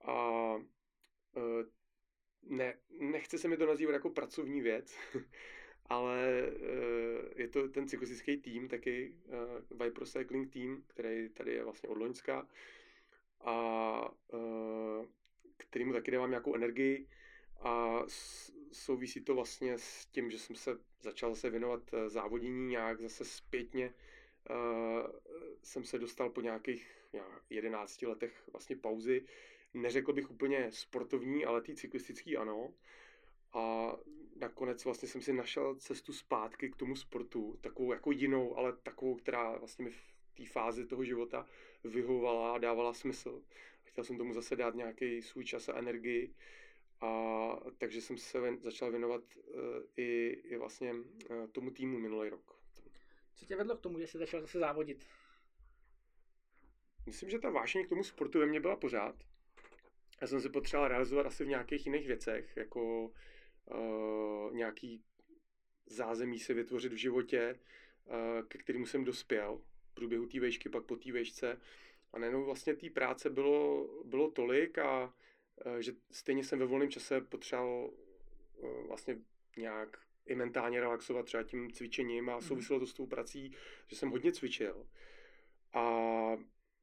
[0.04, 0.56] a
[2.42, 4.98] ne, nechce se mi to nazývat jako pracovní věc,
[5.86, 6.52] ale
[7.36, 9.16] je to ten cyklistický tým taky,
[9.70, 12.48] Vipro Cycling Team, který tady je vlastně od Loňska,
[13.44, 15.06] a uh,
[15.56, 17.08] kterýmu taky dávám nějakou energii
[17.60, 18.02] a
[18.72, 23.24] souvisí to vlastně s tím, že jsem se začal se věnovat e, závodění nějak zase
[23.24, 23.94] zpětně.
[24.50, 25.06] Uh,
[25.62, 26.86] jsem se dostal po nějakých
[27.50, 29.24] 11 letech vlastně pauzy
[29.74, 32.74] neřekl bych úplně sportovní, ale ty cyklistický ano.
[33.52, 33.92] A
[34.36, 39.14] nakonec vlastně jsem si našel cestu zpátky k tomu sportu, takovou jako jinou, ale takovou,
[39.14, 39.90] která vlastně mi
[40.34, 41.46] té fázi toho života
[41.84, 43.42] vyhovovala a dávala smysl.
[43.82, 46.34] Chtěl jsem tomu zase dát nějaký svůj čas a energii.
[47.00, 49.52] A takže jsem se ven, začal věnovat uh,
[49.96, 52.56] i, i vlastně uh, tomu týmu minulý rok.
[53.34, 55.06] Co tě vedlo k tomu, že jsi začal zase závodit?
[57.06, 59.16] Myslím, že ta vášeň k tomu sportu ve mně byla pořád.
[60.20, 63.12] Já jsem se potřeboval realizovat asi v nějakých jiných věcech, jako
[63.64, 65.04] uh, nějaký
[65.86, 67.60] zázemí se vytvořit v životě,
[68.04, 69.62] uh, ke kterému jsem dospěl
[69.94, 71.60] průběhu té vejšky, pak po té vejšce.
[72.12, 75.14] A nejenom vlastně té práce bylo, bylo tolik a
[75.66, 77.90] uh, že stejně jsem ve volném čase potřeboval
[78.56, 79.18] uh, vlastně
[79.56, 82.42] nějak i mentálně relaxovat třeba tím cvičením a mhm.
[82.42, 84.86] souviselo to s tou prací, že jsem hodně cvičil.
[85.72, 85.90] A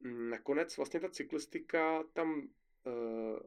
[0.00, 3.38] mm, nakonec vlastně ta cyklistika tam uh,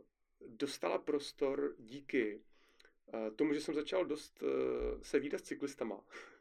[0.47, 2.41] dostala prostor díky
[3.35, 4.43] tomu, že jsem začal dost
[5.01, 5.99] se výdat s cyklistama.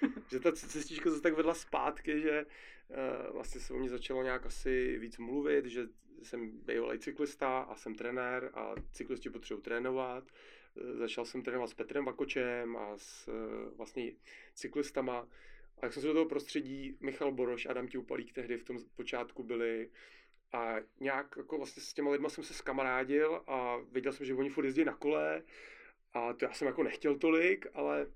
[0.30, 4.46] že ta cestička se tak vedla zpátky, že uh, vlastně se o mě začalo nějak
[4.46, 5.88] asi víc mluvit, že
[6.22, 10.24] jsem bývalý cyklista a jsem trenér a cyklisti potřebují trénovat.
[10.94, 13.28] Začal jsem trénovat s Petrem Vakočem a s
[13.76, 14.12] vlastně
[14.54, 15.28] cyklistama.
[15.78, 19.42] A jak jsem se do toho prostředí, Michal Boroš, Adam Tiupalík tehdy v tom počátku
[19.42, 19.90] byli,
[20.52, 24.50] a nějak jako vlastně s těma lidma jsem se skamarádil a věděl jsem, že oni
[24.50, 25.42] furt jezdí na kole
[26.12, 28.12] a to já jsem jako nechtěl tolik, ale uh,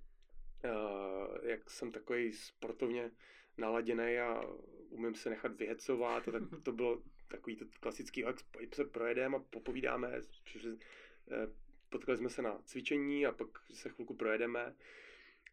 [1.43, 3.11] jak jsem takový sportovně
[3.57, 4.43] naladěný a
[4.89, 8.37] umím se nechat vyhecovat, tak to bylo takový to klasický, jak
[8.75, 10.21] se projedeme a popovídáme,
[10.57, 11.47] eh,
[11.89, 14.75] potkali jsme se na cvičení a pak se chvilku projedeme.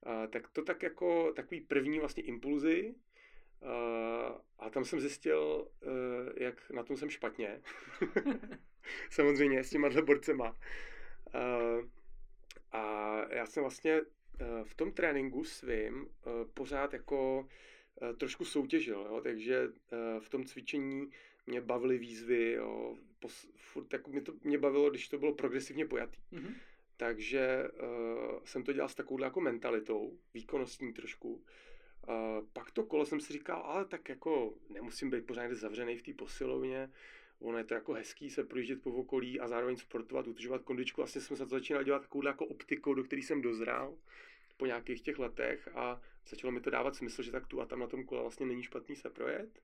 [0.06, 2.96] Uh, tak to tak jako takový první vlastně impulzy,
[4.60, 5.68] a tam jsem zjistil,
[6.38, 7.62] jak na tom jsem špatně.
[9.10, 10.58] Samozřejmě s těma borcema.
[12.72, 14.02] A já jsem vlastně
[14.64, 16.08] v tom tréninku svým uh,
[16.54, 19.22] pořád jako uh, trošku soutěžil, jo?
[19.24, 19.68] takže
[20.20, 21.10] v tom cvičení
[21.48, 22.98] mě bavily výzvy, jo?
[23.20, 26.20] Pos, furt, jako mě, to, mě bavilo, když to bylo progresivně pojatý.
[26.34, 26.54] Mm-hmm.
[26.98, 31.34] Takže uh, jsem to dělal s takovou jako mentalitou, výkonnostní trošku.
[31.34, 31.44] Uh,
[32.54, 36.14] pak to kolo jsem si říkal, ale tak jako nemusím být pořád zavřený v té
[36.14, 36.90] posilovně,
[37.40, 41.02] ono je to jako hezký se projíždět po okolí a zároveň sportovat, udržovat kondičku.
[41.02, 43.98] Vlastně jsem se to začínal dělat takovou jako optikou, do které jsem dozrál
[44.58, 47.80] po nějakých těch letech a začalo mi to dávat smysl, že tak tu a tam
[47.80, 49.62] na tom kole vlastně není špatný se projet.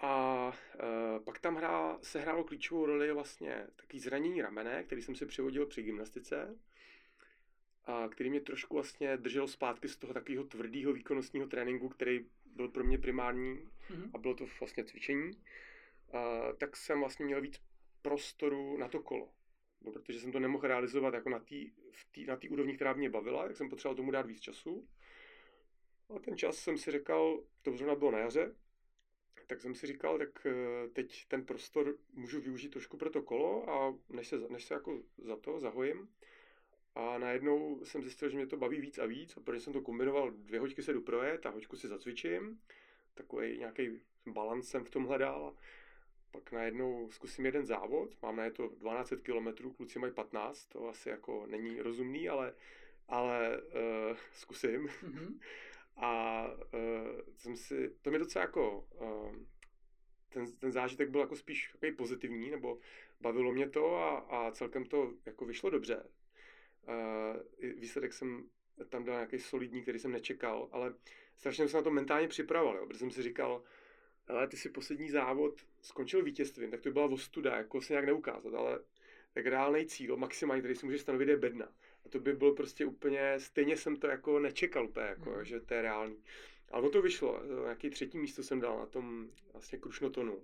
[0.00, 5.14] A uh, pak tam hrá, se hrálo klíčovou roli vlastně takový zranění ramene, který jsem
[5.14, 6.58] si přivodil při gymnastice
[7.84, 12.68] a který mě trošku vlastně držel zpátky z toho takového tvrdého výkonnostního tréninku, který byl
[12.68, 13.58] pro mě primární
[13.90, 14.10] mm-hmm.
[14.14, 15.30] a bylo to vlastně cvičení,
[16.58, 17.62] tak jsem vlastně měl víc
[18.02, 19.28] prostoru na to kolo.
[19.80, 21.54] No, protože jsem to nemohl realizovat jako na té
[22.26, 24.88] na tý úrovni, která mě bavila, tak jsem potřeboval tomu dát víc času.
[26.16, 28.54] A ten čas jsem si říkal, to zrovna bylo na jaře,
[29.46, 33.70] tak jsem si říkal, tak eh, teď ten prostor můžu využít trošku pro to kolo
[33.70, 36.08] a než se, než se jako za to zahojím,
[36.94, 39.80] a najednou jsem zjistil, že mě to baví víc a víc, a protože jsem to
[39.80, 42.60] kombinoval, dvě hoďky se jdu projet a hoďku si zacvičím,
[43.14, 45.56] takový nějaký balans jsem v tom hledal.
[46.30, 50.88] Pak najednou zkusím jeden závod, mám na je to 12 km, kluci mají 15, to
[50.88, 52.54] asi jako není rozumný, ale,
[53.08, 54.86] ale uh, zkusím.
[54.86, 55.38] Mm-hmm.
[55.96, 59.36] a uh, jsem si, to mi docela jako, uh,
[60.28, 62.78] ten, ten zážitek byl jako spíš takový pozitivní, nebo
[63.20, 66.04] bavilo mě to a, a celkem to jako vyšlo dobře.
[66.88, 68.48] Uh, výsledek jsem
[68.88, 70.94] tam dal nějaký solidní, který jsem nečekal, ale
[71.36, 73.62] strašně jsem se na to mentálně připravoval, jo, protože jsem si říkal,
[74.28, 78.54] ale ty si poslední závod skončil vítězstvím, tak to byla ostuda, jako se nějak neukázat,
[78.54, 78.80] ale
[79.34, 81.68] tak reálný cíl, maximální, který si může stanovit, je bedna.
[82.06, 85.44] A to by bylo prostě úplně, stejně jsem to jako nečekal úplně, jako, mm.
[85.44, 86.16] že to je reálný.
[86.70, 90.42] Ale o to vyšlo, nějaký třetí místo jsem dal na tom vlastně krušnotonu.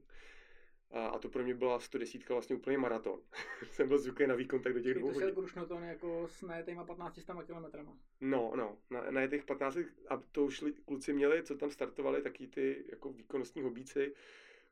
[0.94, 3.20] A, a to pro mě byla 110 vlastně úplně maraton.
[3.70, 5.28] jsem byl zvyklý na výkon tak do těch dvou hodin.
[5.28, 7.78] To Krušnoton jako s najetýma 15 km.
[8.20, 9.78] No, no, na, na těch 15,
[10.08, 14.14] a to už kluci měli, co tam startovali, taky ty jako výkonnostní hobíci,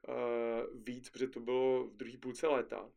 [0.09, 0.15] uh,
[0.85, 2.91] víc, protože to bylo v druhé půlce léta.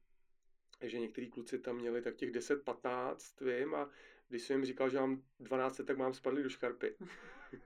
[0.80, 3.90] Takže některý kluci tam měli tak těch 10-15, vím, a
[4.30, 6.96] když jsem jim říkal, že mám 12, tak mám spadli do škarpy.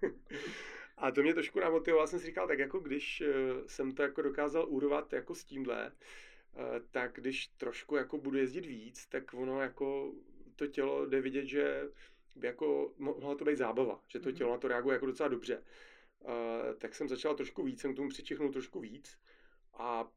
[0.99, 3.33] A to mě trošku namotivovalo, jsem si říkal, tak jako když eh,
[3.67, 8.65] jsem to jako dokázal urvat jako s tímhle, eh, tak když trošku jako budu jezdit
[8.65, 10.13] víc, tak ono jako
[10.55, 11.89] to tělo jde vidět, že
[12.35, 14.37] by jako mohla to být zábava, že to mhm.
[14.37, 15.63] tělo na to reaguje jako docela dobře.
[16.19, 16.31] Uh,
[16.77, 19.19] tak jsem začal trošku víc, jsem k tomu přičichnul trošku víc
[19.73, 20.07] a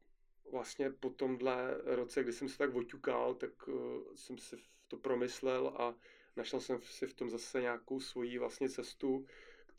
[0.51, 3.51] vlastně po tomhle roce, kdy jsem se tak oťukal, tak
[4.15, 4.55] jsem si
[4.87, 5.95] to promyslel a
[6.35, 9.25] našel jsem si v tom zase nějakou svoji vlastně cestu,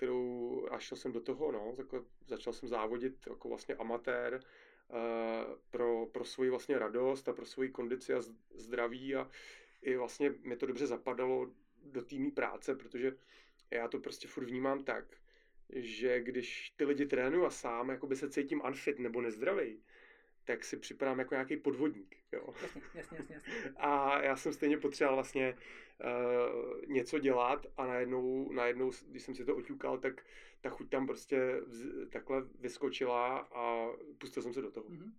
[0.05, 4.41] kterou a šel jsem do toho, no, jako začal jsem závodit jako vlastně amatér
[4.89, 4.99] uh,
[5.71, 8.23] pro, pro svoji vlastně radost a pro svoji kondici a
[8.55, 9.31] zdraví a
[9.83, 11.51] i vlastně mi to dobře zapadalo
[11.85, 13.17] do týmí práce, protože
[13.71, 15.05] já to prostě furt vnímám tak,
[15.71, 19.83] že když ty lidi trénuju a sám jakoby se cítím unfit nebo nezdravý,
[20.45, 22.17] tak si připadám jako nějaký podvodník.
[22.33, 22.55] Jo?
[22.63, 23.71] Jasně, jasně, jasně, jasně.
[23.77, 25.57] A já jsem stejně potřeboval vlastně
[26.05, 30.27] uh, něco dělat a najednou, najednou, když jsem si to oťukal, tak
[30.61, 34.89] ta chuť tam prostě vz, takhle vyskočila a pustil jsem se do toho.
[34.89, 35.13] Mm-hmm.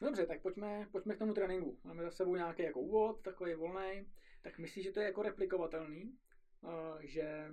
[0.00, 1.78] Dobře, tak pojďme, pojďme k tomu tréninku.
[1.84, 4.06] Máme za sebou nějaký jako úvod, takový volný.
[4.42, 6.18] Tak myslíš, že to je jako replikovatelný?
[6.62, 7.48] Uh, že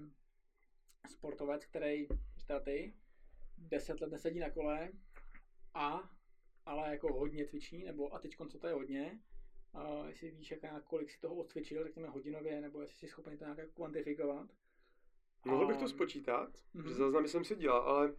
[1.10, 2.08] sportovec, který,
[2.64, 2.94] ty,
[3.58, 4.92] deset let nesedí na kole
[5.74, 6.15] a
[6.66, 9.20] ale jako hodně cvičí, nebo a teď co to je hodně,
[9.74, 13.44] uh, jestli víš, jak, kolik si toho odcvičil, řekněme hodinově, nebo jestli jsi schopný to
[13.44, 14.50] nějak kvantifikovat.
[15.46, 16.88] Mohl bych to spočítat, mm-hmm.
[16.88, 18.14] že záznamy jsem si dělal, ale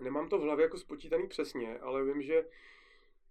[0.00, 2.44] nemám to v hlavě jako spočítaný přesně, ale vím, že,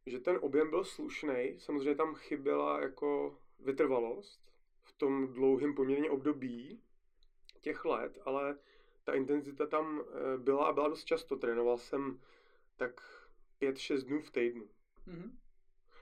[0.05, 1.55] že ten objem byl slušný.
[1.57, 4.51] Samozřejmě tam chyběla jako vytrvalost
[4.83, 6.81] v tom dlouhém poměrně období
[7.61, 8.57] těch let, ale
[9.03, 11.35] ta intenzita tam eh, byla a byla dost často.
[11.35, 12.19] Trénoval jsem
[12.77, 13.24] tak
[13.71, 14.69] 5-6 dnů v týdnu.
[15.07, 15.31] Mm-hmm.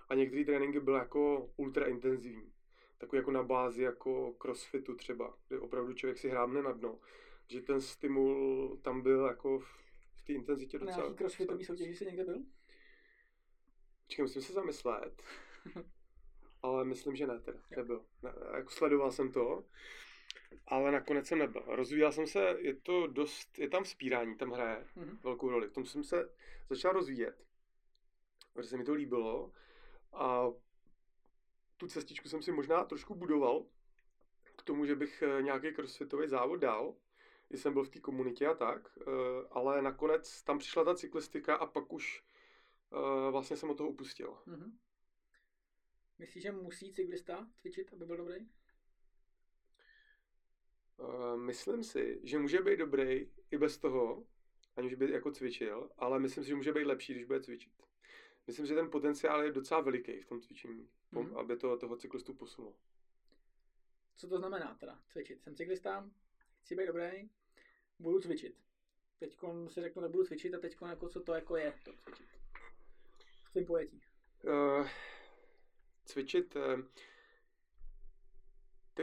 [0.09, 2.53] A některé tréninky byly jako ultra intenzivní.
[2.97, 6.99] Takový jako na bázi jako crossfitu třeba, kde opravdu člověk si hrábne na dno.
[7.47, 9.65] Že ten stimul tam byl jako v,
[10.15, 10.97] v té intenzitě docela...
[10.97, 12.43] Na nějaký crossfitový soutěži jsi někde byl?
[14.07, 15.23] Čekám, musím se zamyslet.
[16.63, 18.05] ale myslím, že ne teda, nebyl.
[18.21, 19.65] Ne, jako sledoval jsem to,
[20.67, 21.63] ale nakonec jsem nebyl.
[21.67, 25.17] Rozvíjel jsem se, je to dost, je tam vzpírání, tam hraje mm-hmm.
[25.23, 25.67] velkou roli.
[25.67, 26.29] V tom jsem se
[26.69, 27.45] začal rozvíjet,
[28.53, 29.51] protože se mi to líbilo
[30.13, 30.51] a
[31.77, 33.65] tu cestičku jsem si možná trošku budoval
[34.57, 36.95] k tomu, že bych eh, nějaký crossfitový závod dal,
[37.49, 39.11] když jsem byl v té komunitě a tak, eh,
[39.51, 42.23] ale nakonec tam přišla ta cyklistika a pak už
[42.93, 44.37] eh, vlastně jsem od toho upustil.
[44.47, 44.71] Mm-hmm.
[46.19, 48.35] Myslíš, že musí cyklista cvičit, aby byl dobrý?
[51.35, 54.25] Myslím si, že může být dobrý i bez toho,
[54.75, 57.73] aniž by jako cvičil, ale myslím si, že může být lepší, když bude cvičit.
[58.47, 61.39] Myslím, že ten potenciál je docela veliký v tom cvičení, mm-hmm.
[61.39, 62.75] aby to toho cyklistu posunulo.
[64.15, 65.41] Co to znamená teda cvičit?
[65.41, 66.09] Jsem cyklista,
[66.61, 67.29] chci být dobrý,
[67.99, 68.57] budu cvičit.
[69.19, 72.27] Teď si řeknu, nebudu cvičit a teď jako co to jako je to cvičit.
[73.43, 74.01] V tvém pojetí.
[74.43, 74.87] Uh,
[76.05, 76.81] cvičit, uh,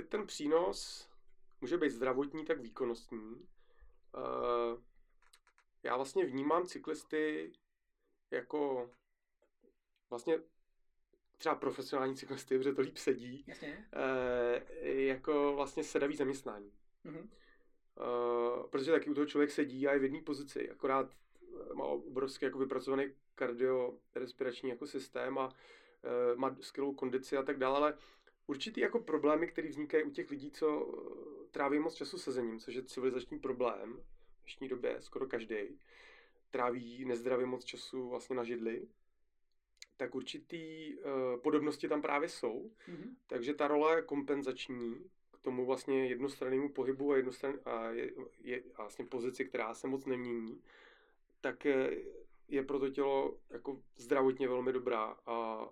[0.09, 1.11] ten přínos
[1.61, 3.49] může být zdravotní, tak výkonnostní.
[4.15, 4.83] Uh,
[5.83, 7.53] já vlastně vnímám cyklisty
[8.31, 8.91] jako
[10.11, 10.41] vlastně
[11.39, 13.89] třeba profesionální cyklisty, protože to líp sedí, Jasně.
[13.97, 16.73] Uh, jako vlastně sedavý zaměstnání.
[17.05, 17.29] Mm-hmm.
[18.61, 21.11] Uh, protože taky u toho člověk sedí a je v jedné pozici, akorát
[21.75, 27.77] má obrovský jako vypracovaný kardiorespirační jako systém a uh, má skvělou kondici a tak dále,
[27.77, 27.99] ale
[28.47, 30.95] určitý jako problémy, které vznikají u těch lidí, co
[31.51, 33.97] tráví moc času sezením, což je civilizační problém
[34.37, 35.79] v dnešní době, skoro každý,
[36.51, 38.89] tráví nezdravě moc času vlastně na židli,
[40.01, 42.71] tak určitý uh, podobnosti tam právě jsou.
[42.89, 43.15] Mm-hmm.
[43.27, 48.83] Takže ta role kompenzační k tomu vlastně jednostrannému pohybu a, jednostran, a je, je a
[48.83, 50.61] vlastně pozici, která se moc nemění,
[51.41, 52.03] tak je,
[52.49, 55.17] je pro to tělo jako zdravotně velmi dobrá.
[55.27, 55.71] A uh,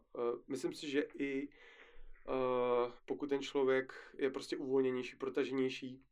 [0.48, 6.02] myslím si, že i uh, pokud ten člověk je prostě uvolněnější, protaženější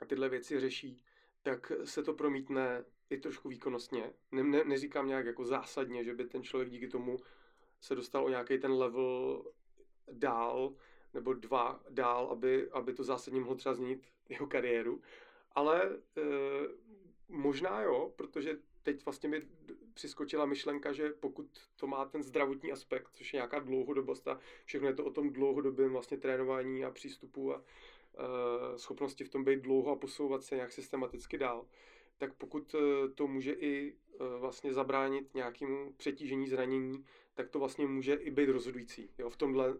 [0.00, 1.02] a tyhle věci řeší,
[1.42, 4.12] tak se to promítne i trošku výkonnostně.
[4.32, 7.18] Ne, ne, neříkám nějak jako zásadně, že by ten člověk díky tomu
[7.80, 9.44] se dostal o nějaký ten level
[10.12, 10.74] dál,
[11.14, 15.02] nebo dva dál, aby, aby to zásadně mohlo třeba změnit jeho kariéru.
[15.52, 16.22] Ale e,
[17.28, 19.42] možná jo, protože teď vlastně mi
[19.94, 21.46] přiskočila myšlenka, že pokud
[21.76, 25.30] to má ten zdravotní aspekt, což je nějaká dlouhodobost a všechno je to o tom
[25.30, 30.54] dlouhodobém vlastně trénování a přístupu a uh, schopnosti v tom být dlouho a posouvat se
[30.54, 31.66] nějak systematicky dál,
[32.20, 32.80] tak pokud uh,
[33.14, 37.04] to může i uh, vlastně zabránit nějakému přetížení, zranění,
[37.34, 39.78] tak to vlastně může i být rozhodující jo, v tomhle uh,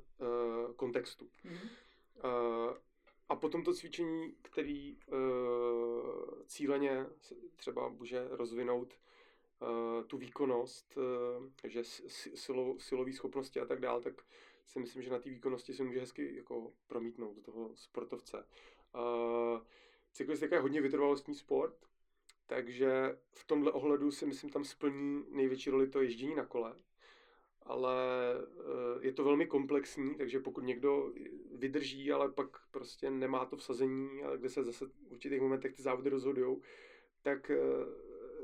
[0.76, 1.24] kontextu.
[1.24, 1.68] Mm-hmm.
[2.24, 2.76] Uh,
[3.28, 5.18] a potom to cvičení, který uh,
[6.46, 7.06] cíleně
[7.56, 8.98] třeba může rozvinout
[9.62, 11.84] uh, tu výkonnost, uh, že
[12.34, 14.14] silou, silový schopnosti a tak dále, tak
[14.66, 18.46] si myslím, že na té výkonnosti se může hezky jako promítnout do toho sportovce.
[18.94, 19.60] Uh,
[20.12, 21.89] cyklistika je hodně vytrvalostní sport,
[22.50, 26.74] takže v tomhle ohledu si myslím, tam splní největší roli to ježdění na kole.
[27.62, 27.96] ale
[28.34, 31.12] eh, je to velmi komplexní, takže pokud někdo
[31.54, 35.82] vydrží, ale pak prostě nemá to vsazení, ale kde se zase v určitých momentech ty
[35.82, 36.56] závody rozhodují,
[37.22, 37.58] tak eh,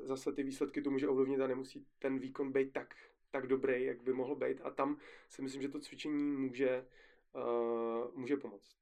[0.02, 2.94] zase ty výsledky to může ovlivnit a nemusí ten výkon být tak,
[3.30, 4.60] tak dobrý, jak by mohl být.
[4.64, 4.98] A tam
[5.28, 6.86] si myslím, že to cvičení může,
[7.34, 8.76] uh, může pomoct.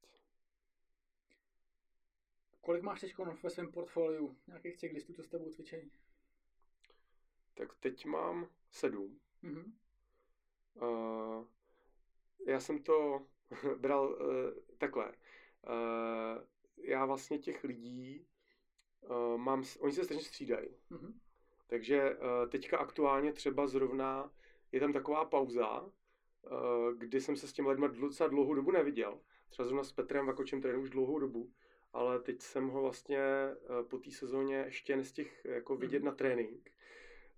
[2.65, 5.91] Kolik máš teď ve svém portfoliu nějakých cyklistů, co s tebou cvičení?
[7.53, 9.19] Tak teď mám sedm.
[9.43, 9.71] Mm-hmm.
[10.73, 11.47] Uh,
[12.47, 13.25] já jsem to
[13.79, 14.17] bral uh,
[14.77, 15.11] takhle.
[15.11, 16.43] Uh,
[16.77, 18.27] já vlastně těch lidí
[19.01, 20.69] uh, mám, oni se strašně střídají.
[20.91, 21.13] Mm-hmm.
[21.67, 24.31] Takže uh, teďka aktuálně třeba zrovna
[24.71, 25.91] je tam taková pauza, uh,
[26.97, 29.19] kdy jsem se s těmi lidmi docela dlouhou dobu neviděl.
[29.49, 31.51] Třeba zrovna s Petrem Vakočem trénu už dlouhou dobu,
[31.95, 33.19] ale teď jsem ho vlastně
[33.69, 36.05] uh, po té sezóně ještě nestihl jako vidět mm-hmm.
[36.05, 36.71] na trénink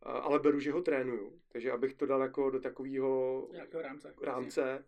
[0.02, 1.40] ale beru, že ho trénuju.
[1.48, 3.48] Takže abych to dal jako do takového
[3.82, 4.86] rámce, rámce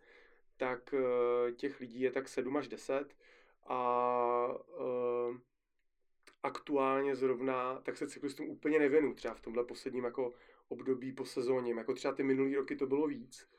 [0.58, 3.16] tak uh, těch lidí je tak 7 až 10
[3.68, 4.48] a
[4.80, 5.38] uh,
[6.44, 10.34] aktuálně zrovna, tak se cyklistům úplně nevěnu, třeba v tomhle posledním jako
[10.68, 13.50] období po sezóně, jako třeba ty minulý roky to bylo víc,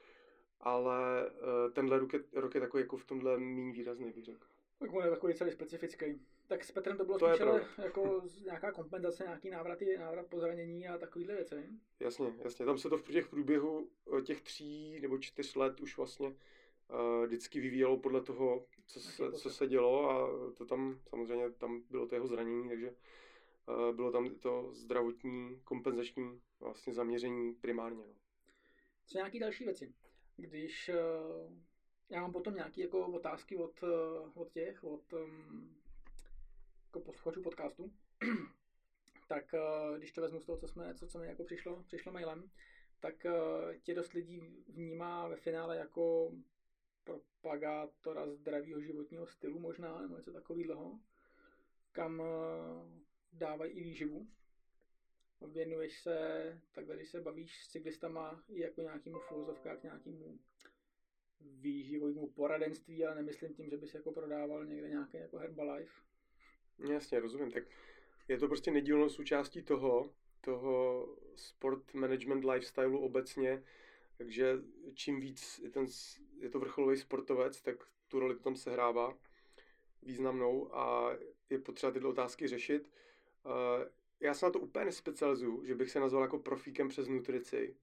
[0.60, 1.30] ale
[1.72, 4.46] tenhle rok je, rok je takový jako v tomhle méně výrazný, bych řekl.
[4.80, 6.20] Tak on je takový celý specifický.
[6.46, 10.40] Tak s Petrem to bylo to spíš ale jako nějaká kompenzace, nějaký návraty, návrat po
[10.40, 11.68] zranění a takovýhle věci.
[12.00, 12.66] Jasně, jasně.
[12.66, 17.26] Tam se to v těch průběhu eh, těch tří nebo čtyř let už vlastně uh,
[17.26, 22.06] vždycky vyvíjelo podle toho, co se, co se dělo a to tam samozřejmě tam bylo
[22.06, 28.04] to jeho zranění, takže uh, bylo tam to zdravotní, kompenzační vlastně zaměření primárně.
[28.06, 28.14] No.
[29.06, 29.94] Co nějaký další věci?
[30.36, 31.69] Když uh
[32.10, 35.76] já mám potom nějaké jako otázky od, eh, od těch, od um,
[36.86, 37.92] jako posluchačů podcastu.
[39.28, 42.12] tak uh, když to vezmu z toho, co, jsme, co, co mi jako přišlo, přišlo
[42.12, 42.50] mailem,
[43.00, 46.32] tak uh, tě dost lidí vnímá ve finále jako
[47.04, 50.98] propagátora zdravého životního stylu možná, nebo něco takového,
[51.92, 52.26] kam uh,
[53.32, 54.28] dávají i výživu.
[55.52, 60.38] Věnuješ se, tak když se bavíš s cyklistama i jako nějakým filozofkách, nějakému
[61.40, 66.00] výživovému poradenství, ale nemyslím tím, že bys jako prodával někde nějaký jako Herbalife.
[66.92, 67.50] Jasně, rozumím.
[67.50, 67.64] Tak
[68.28, 70.10] je to prostě nedílnou součástí toho,
[70.40, 73.62] toho sport management lifestyleu obecně,
[74.18, 74.58] takže
[74.94, 75.86] čím víc je, ten,
[76.38, 77.76] je to vrcholový sportovec, tak
[78.08, 79.18] tu roli tam sehrává
[80.02, 81.16] významnou a
[81.50, 82.90] je potřeba tyto otázky řešit.
[84.20, 87.76] Já se na to úplně nespecializuju, že bych se nazval jako profíkem přes nutrici,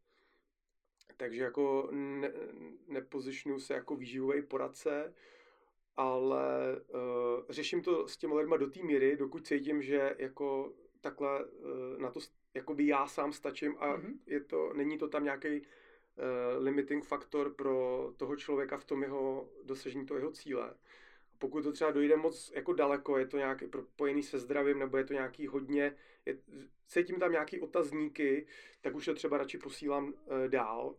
[1.17, 2.31] takže jako ne,
[2.87, 5.13] nepozičnuju se jako výživový poradce,
[5.97, 6.45] ale
[6.87, 6.99] uh,
[7.49, 12.11] řeším to s těmi lidmi do té míry, dokud cítím, že jako takhle uh, na
[12.11, 12.19] to
[12.53, 14.13] jakoby já sám stačím a mm-hmm.
[14.25, 15.65] je to, není to tam nějaký uh,
[16.63, 20.73] limiting faktor pro toho člověka v tom jeho dosažení toho jeho cíle.
[21.39, 25.03] Pokud to třeba dojde moc jako daleko, je to nějaký propojený se zdravím, nebo je
[25.03, 26.37] to nějaký hodně, je,
[26.87, 28.45] cítím tam nějaký otazníky,
[28.81, 30.13] tak už to třeba radši posílám uh,
[30.47, 30.95] dál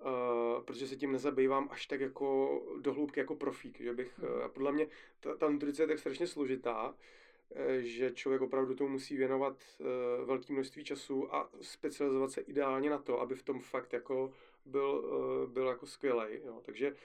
[0.00, 4.72] Uh, protože se tím nezabývám až tak jako dohloubky jako profík, že bych, uh, podle
[4.72, 4.86] mě
[5.20, 9.86] ta, ta nutrice je tak strašně složitá, uh, že člověk opravdu tomu musí věnovat uh,
[10.26, 14.32] velké množství času a specializovat se ideálně na to, aby v tom fakt jako
[14.66, 15.04] byl,
[15.52, 16.60] byl jako skvělej, jo.
[16.64, 16.96] takže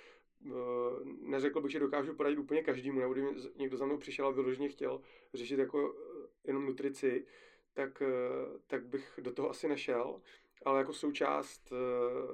[1.22, 4.70] neřekl bych, že dokážu poradit úplně každému, nebo kdyby někdo za mnou přišel a vyloženě
[4.70, 5.02] chtěl
[5.34, 5.96] řešit jako
[6.44, 7.26] jenom nutrici,
[7.74, 10.22] tak, uh, tak bych do toho asi nešel,
[10.66, 11.74] ale jako součást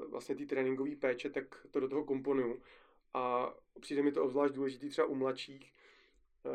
[0.10, 2.62] vlastně té tréninkové péče, tak to do toho komponuju.
[3.14, 5.74] A přijde mi to obzvlášť důležitý třeba u mladších.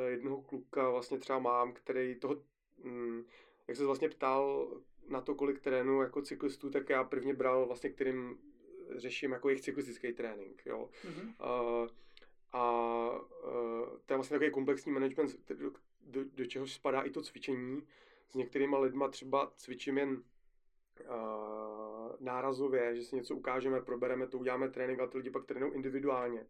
[0.09, 2.43] Jednoho kluka vlastně třeba mám, který toho,
[2.85, 3.25] um,
[3.69, 4.69] jak se vlastně ptal
[5.09, 8.39] na to, kolik trénu jako cyklistů, tak já prvně bral vlastně, kterým
[8.97, 10.91] řeším jako jejich cyklistický trénink, jo.
[11.05, 11.35] Mm-hmm.
[11.83, 11.89] Uh,
[12.53, 15.71] a uh, to je vlastně takový komplexní management, do,
[16.01, 17.83] do, do čeho spadá i to cvičení.
[18.29, 21.83] S některýma lidma třeba cvičím jen uh,
[22.21, 26.47] nárazově, že si něco ukážeme, probereme to, uděláme trénink a ty lidi pak trénují individuálně.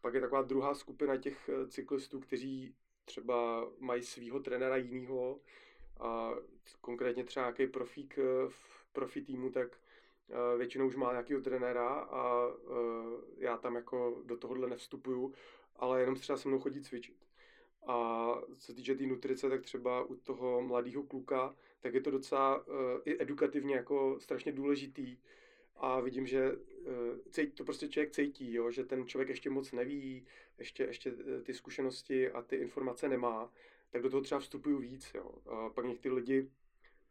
[0.00, 2.74] Pak je taková druhá skupina těch eh, cyklistů, kteří
[3.04, 5.40] třeba mají svého trenéra jiného,
[6.00, 6.30] a
[6.80, 9.78] konkrétně třeba nějaký profík eh, v profi týmu, tak
[10.56, 12.48] většinou už má nějakého trenéra a
[13.38, 15.34] já tam jako do tohohle nevstupuju,
[15.76, 17.26] ale jenom třeba se mnou chodí cvičit.
[17.86, 22.00] A co se týče té tý nutrice, tak třeba u toho mladého kluka, tak je
[22.00, 22.74] to docela uh,
[23.04, 25.18] i edukativně jako strašně důležitý.
[25.76, 30.26] A vidím, že uh, to prostě člověk cítí, jo, že ten člověk ještě moc neví,
[30.58, 33.52] ještě, ještě eh, ty zkušenosti a ty informace nemá,
[33.90, 35.10] tak do toho třeba vstupuju víc.
[35.14, 35.30] Jo.
[35.46, 36.50] A pak někteří lidi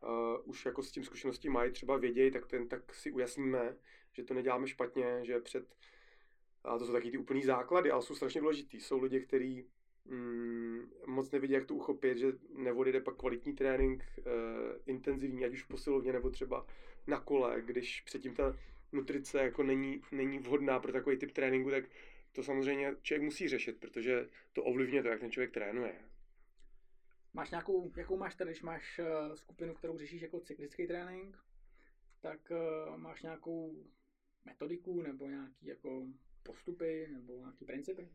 [0.05, 3.75] uh, už jako s tím zkušeností mají, třeba vědějí, tak, ten, tak si ujasníme,
[4.13, 5.75] že to neděláme špatně, že před,
[6.63, 8.79] a to jsou taky ty úplný základy, ale jsou strašně důležitý.
[8.79, 9.65] Jsou lidi, kteří
[10.05, 14.25] mm, moc nevidí, jak to uchopit, že nevodíte pak kvalitní trénink, uh,
[14.85, 16.65] intenzivní, ať už v posilovně nebo třeba
[17.07, 18.57] na kole, když předtím ta
[18.91, 21.85] nutrice jako není, není vhodná pro takový typ tréninku, tak
[22.31, 25.95] to samozřejmě člověk musí řešit, protože to ovlivňuje to, jak ten člověk trénuje.
[27.35, 31.37] Máš nějakou, jakou máš tady, když máš uh, skupinu, kterou řešíš jako cyklický trénink,
[32.21, 33.85] tak uh, máš nějakou
[34.45, 36.07] metodiku nebo nějaký jako
[36.43, 38.09] postupy nebo nějaký principy?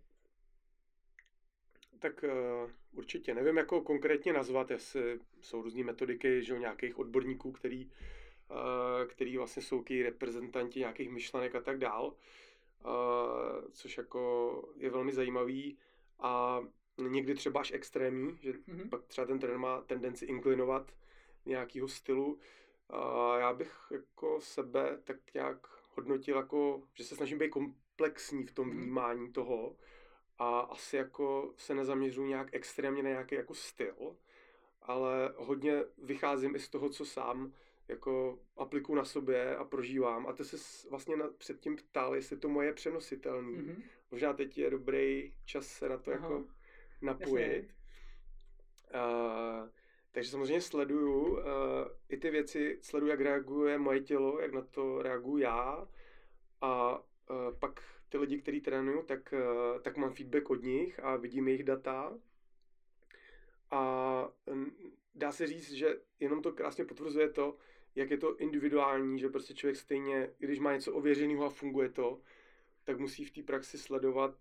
[1.99, 3.35] Tak uh, určitě.
[3.35, 7.91] Nevím, jako konkrétně nazvat, jestli jsou různé metodiky, že nějakých odborníků, který,
[8.51, 12.15] uh, který vlastně jsou reprezentanti nějakých myšlenek a tak dál
[13.73, 15.79] což jako je velmi zajímavý
[16.19, 16.61] a
[17.09, 18.89] někdy třeba až extrémní, že mm-hmm.
[18.89, 20.93] pak třeba ten trenér má tendenci inklinovat
[21.47, 22.39] nějakého stylu.
[22.91, 28.53] A já bych jako sebe tak nějak hodnotil jako, že se snažím být komplexní v
[28.53, 28.77] tom mm-hmm.
[28.77, 29.77] vnímání toho
[30.39, 34.17] a asi jako se nezaměřuji nějak extrémně na nějaký jako styl,
[34.83, 37.53] ale hodně vycházím i z toho, co sám
[37.89, 40.27] jako aplikuju na sobě a prožívám.
[40.27, 43.57] A ty se vlastně na, předtím ptal, jestli to moje přenositelný.
[43.57, 43.83] Mm-hmm.
[44.11, 46.21] Možná teď je dobrý čas se na to Aha.
[46.23, 46.45] jako
[47.03, 47.75] napojit.
[48.95, 49.69] Uh,
[50.13, 51.45] takže samozřejmě sleduju uh,
[52.09, 55.89] i ty věci, sleduju, jak reaguje moje tělo, jak na to reaguju já.
[56.61, 61.17] A uh, pak ty lidi, který trénuju, tak, uh, tak mám feedback od nich a
[61.17, 62.19] vidím jejich data.
[63.71, 64.33] A
[65.15, 67.57] dá se říct, že jenom to krásně potvrzuje to,
[67.95, 72.21] jak je to individuální, že prostě člověk stejně, když má něco ověřeného a funguje to,
[72.85, 74.35] tak musí v té praxi sledovat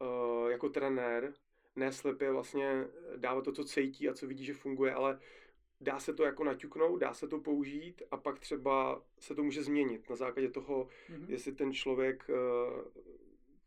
[0.00, 1.34] uh, jako trenér,
[1.76, 2.84] ne slepě vlastně
[3.16, 5.20] dávat to, co cítí a co vidí, že funguje, ale
[5.80, 9.62] dá se to jako naťuknout, dá se to použít a pak třeba se to může
[9.62, 11.24] změnit na základě toho, mm-hmm.
[11.28, 13.02] jestli ten člověk uh,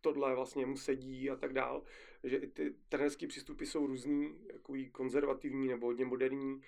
[0.02, 1.84] tohle vlastně mu sedí a tak dál,
[2.24, 6.62] že i ty trenerské přístupy jsou různý, takový konzervativní nebo hodně moderní,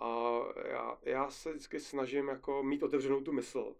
[0.00, 3.74] a já, já se vždycky snažím jako mít otevřenou tu mysl.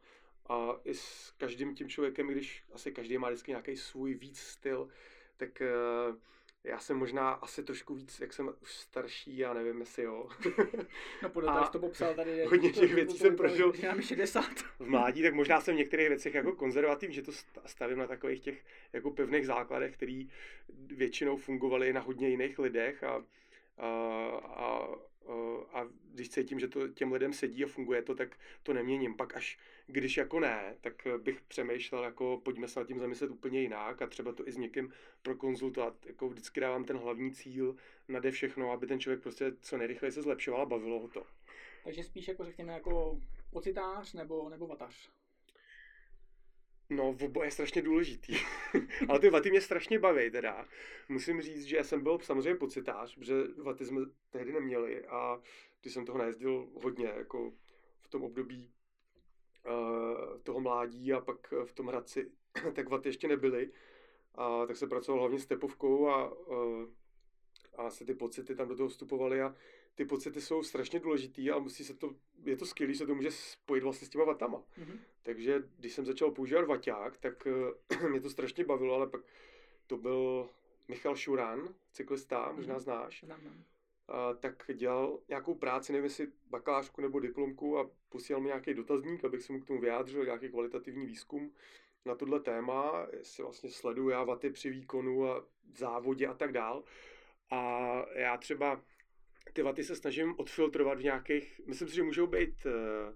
[0.48, 4.88] A i s každým tím člověkem, když asi každý má vždycky nějaký svůj víc styl,
[5.36, 5.62] tak
[6.10, 6.16] uh,
[6.66, 10.28] já jsem možná asi trošku víc, jak jsem už starší, já nevím, jestli jo.
[11.22, 12.44] no podle toho, to popsal tady.
[12.44, 13.72] Hodně těch věcí jsem prožil.
[13.88, 14.44] Mám 60.
[14.78, 17.32] v mládí, tak možná jsem v některých věcech jako konzervativní, že to
[17.66, 20.28] stavím na takových těch jako pevných základech, který
[20.86, 23.24] většinou fungovaly na hodně jiných lidech a,
[23.78, 23.88] a,
[24.46, 24.88] a
[25.72, 29.16] a když cítím, že to těm lidem sedí a funguje to, tak to neměním.
[29.16, 33.60] Pak až když jako ne, tak bych přemýšlel, jako pojďme se nad tím zamyslet úplně
[33.60, 36.06] jinak a třeba to i s někým prokonzultovat.
[36.06, 37.76] Jako vždycky dávám ten hlavní cíl,
[38.08, 41.26] nade všechno, aby ten člověk prostě co nejrychleji se zlepšoval a bavilo ho to.
[41.84, 43.20] Takže spíš jako řekněme jako
[43.50, 45.15] pocitář nebo, nebo vatař?
[46.90, 48.36] No, v oboje je strašně důležitý.
[49.08, 50.66] Ale ty vaty mě strašně baví teda.
[51.08, 55.40] Musím říct, že jsem byl samozřejmě pocitář, protože vaty jsme tehdy neměli a
[55.80, 57.52] když jsem toho najezdil hodně, jako
[58.00, 58.70] v tom období
[59.66, 62.30] uh, toho mládí a pak v tom Hradci,
[62.74, 63.70] tak vaty ještě nebyly.
[64.34, 66.84] A tak se pracoval hlavně s tepovkou a, uh,
[67.76, 69.54] a se ty pocity tam do toho vstupovaly a
[69.96, 73.30] ty pocity jsou strašně důležitý a musí se to, je to skvělé, se to může
[73.30, 74.58] spojit vlastně s těma vatama.
[74.58, 74.98] Mm-hmm.
[75.22, 77.46] Takže když jsem začal používat vaťák, tak
[78.00, 79.20] uh, mě to strašně bavilo, ale pak
[79.86, 80.48] to byl
[80.88, 82.80] Michal Šuran, cyklista, možná mm-hmm.
[82.80, 83.24] znáš.
[83.24, 83.40] Znám.
[83.44, 89.24] Uh, tak dělal nějakou práci, nevím jestli bakalářku nebo diplomku a posílal mi nějaký dotazník,
[89.24, 91.52] abych se mu k tomu vyjádřil, nějaký kvalitativní výzkum
[92.04, 95.44] na tohle téma, jestli vlastně sleduju já vaty při výkonu a
[95.76, 96.84] závodě a tak dál.
[97.50, 98.82] A já třeba
[99.52, 103.14] ty vaty se snažím odfiltrovat v nějakých, myslím si, že můžou být, uh,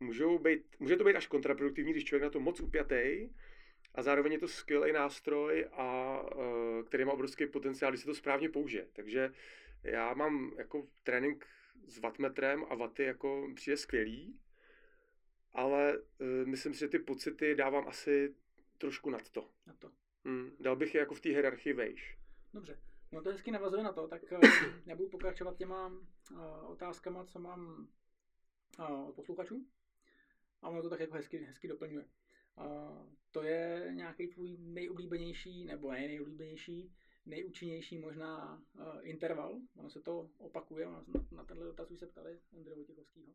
[0.00, 3.28] můžou být, může to být až kontraproduktivní, když člověk na to moc upjatý
[3.94, 8.14] a zároveň je to skvělý nástroj, a, uh, který má obrovský potenciál, když se to
[8.14, 8.86] správně použije.
[8.92, 9.32] Takže
[9.82, 11.46] já mám jako trénink
[11.86, 14.40] s vatmetrem a vaty jako přijde skvělý,
[15.52, 18.34] ale uh, myslím si, že ty pocity dávám asi
[18.78, 19.50] trošku nad to.
[19.66, 19.90] Na to.
[20.24, 22.18] Hmm, dal bych je jako v té hierarchii vejš.
[22.54, 22.78] Dobře.
[23.14, 24.22] No to hezky navazuje na to, tak
[24.86, 27.88] nebudu pokračovat těma uh, otázkama, co mám
[28.78, 29.66] uh, od posluchačů.
[30.62, 32.04] A ono to tak jako hezky, hezky doplňuje.
[32.04, 36.94] Uh, to je nějaký tvůj nejoblíbenější, nebo ne nejoblíbenější,
[37.26, 39.60] nejúčinnější možná uh, interval.
[39.76, 43.34] Ono se to opakuje, na, na tenhle dotaz už se ptali Ondřeje Vojtěchovského.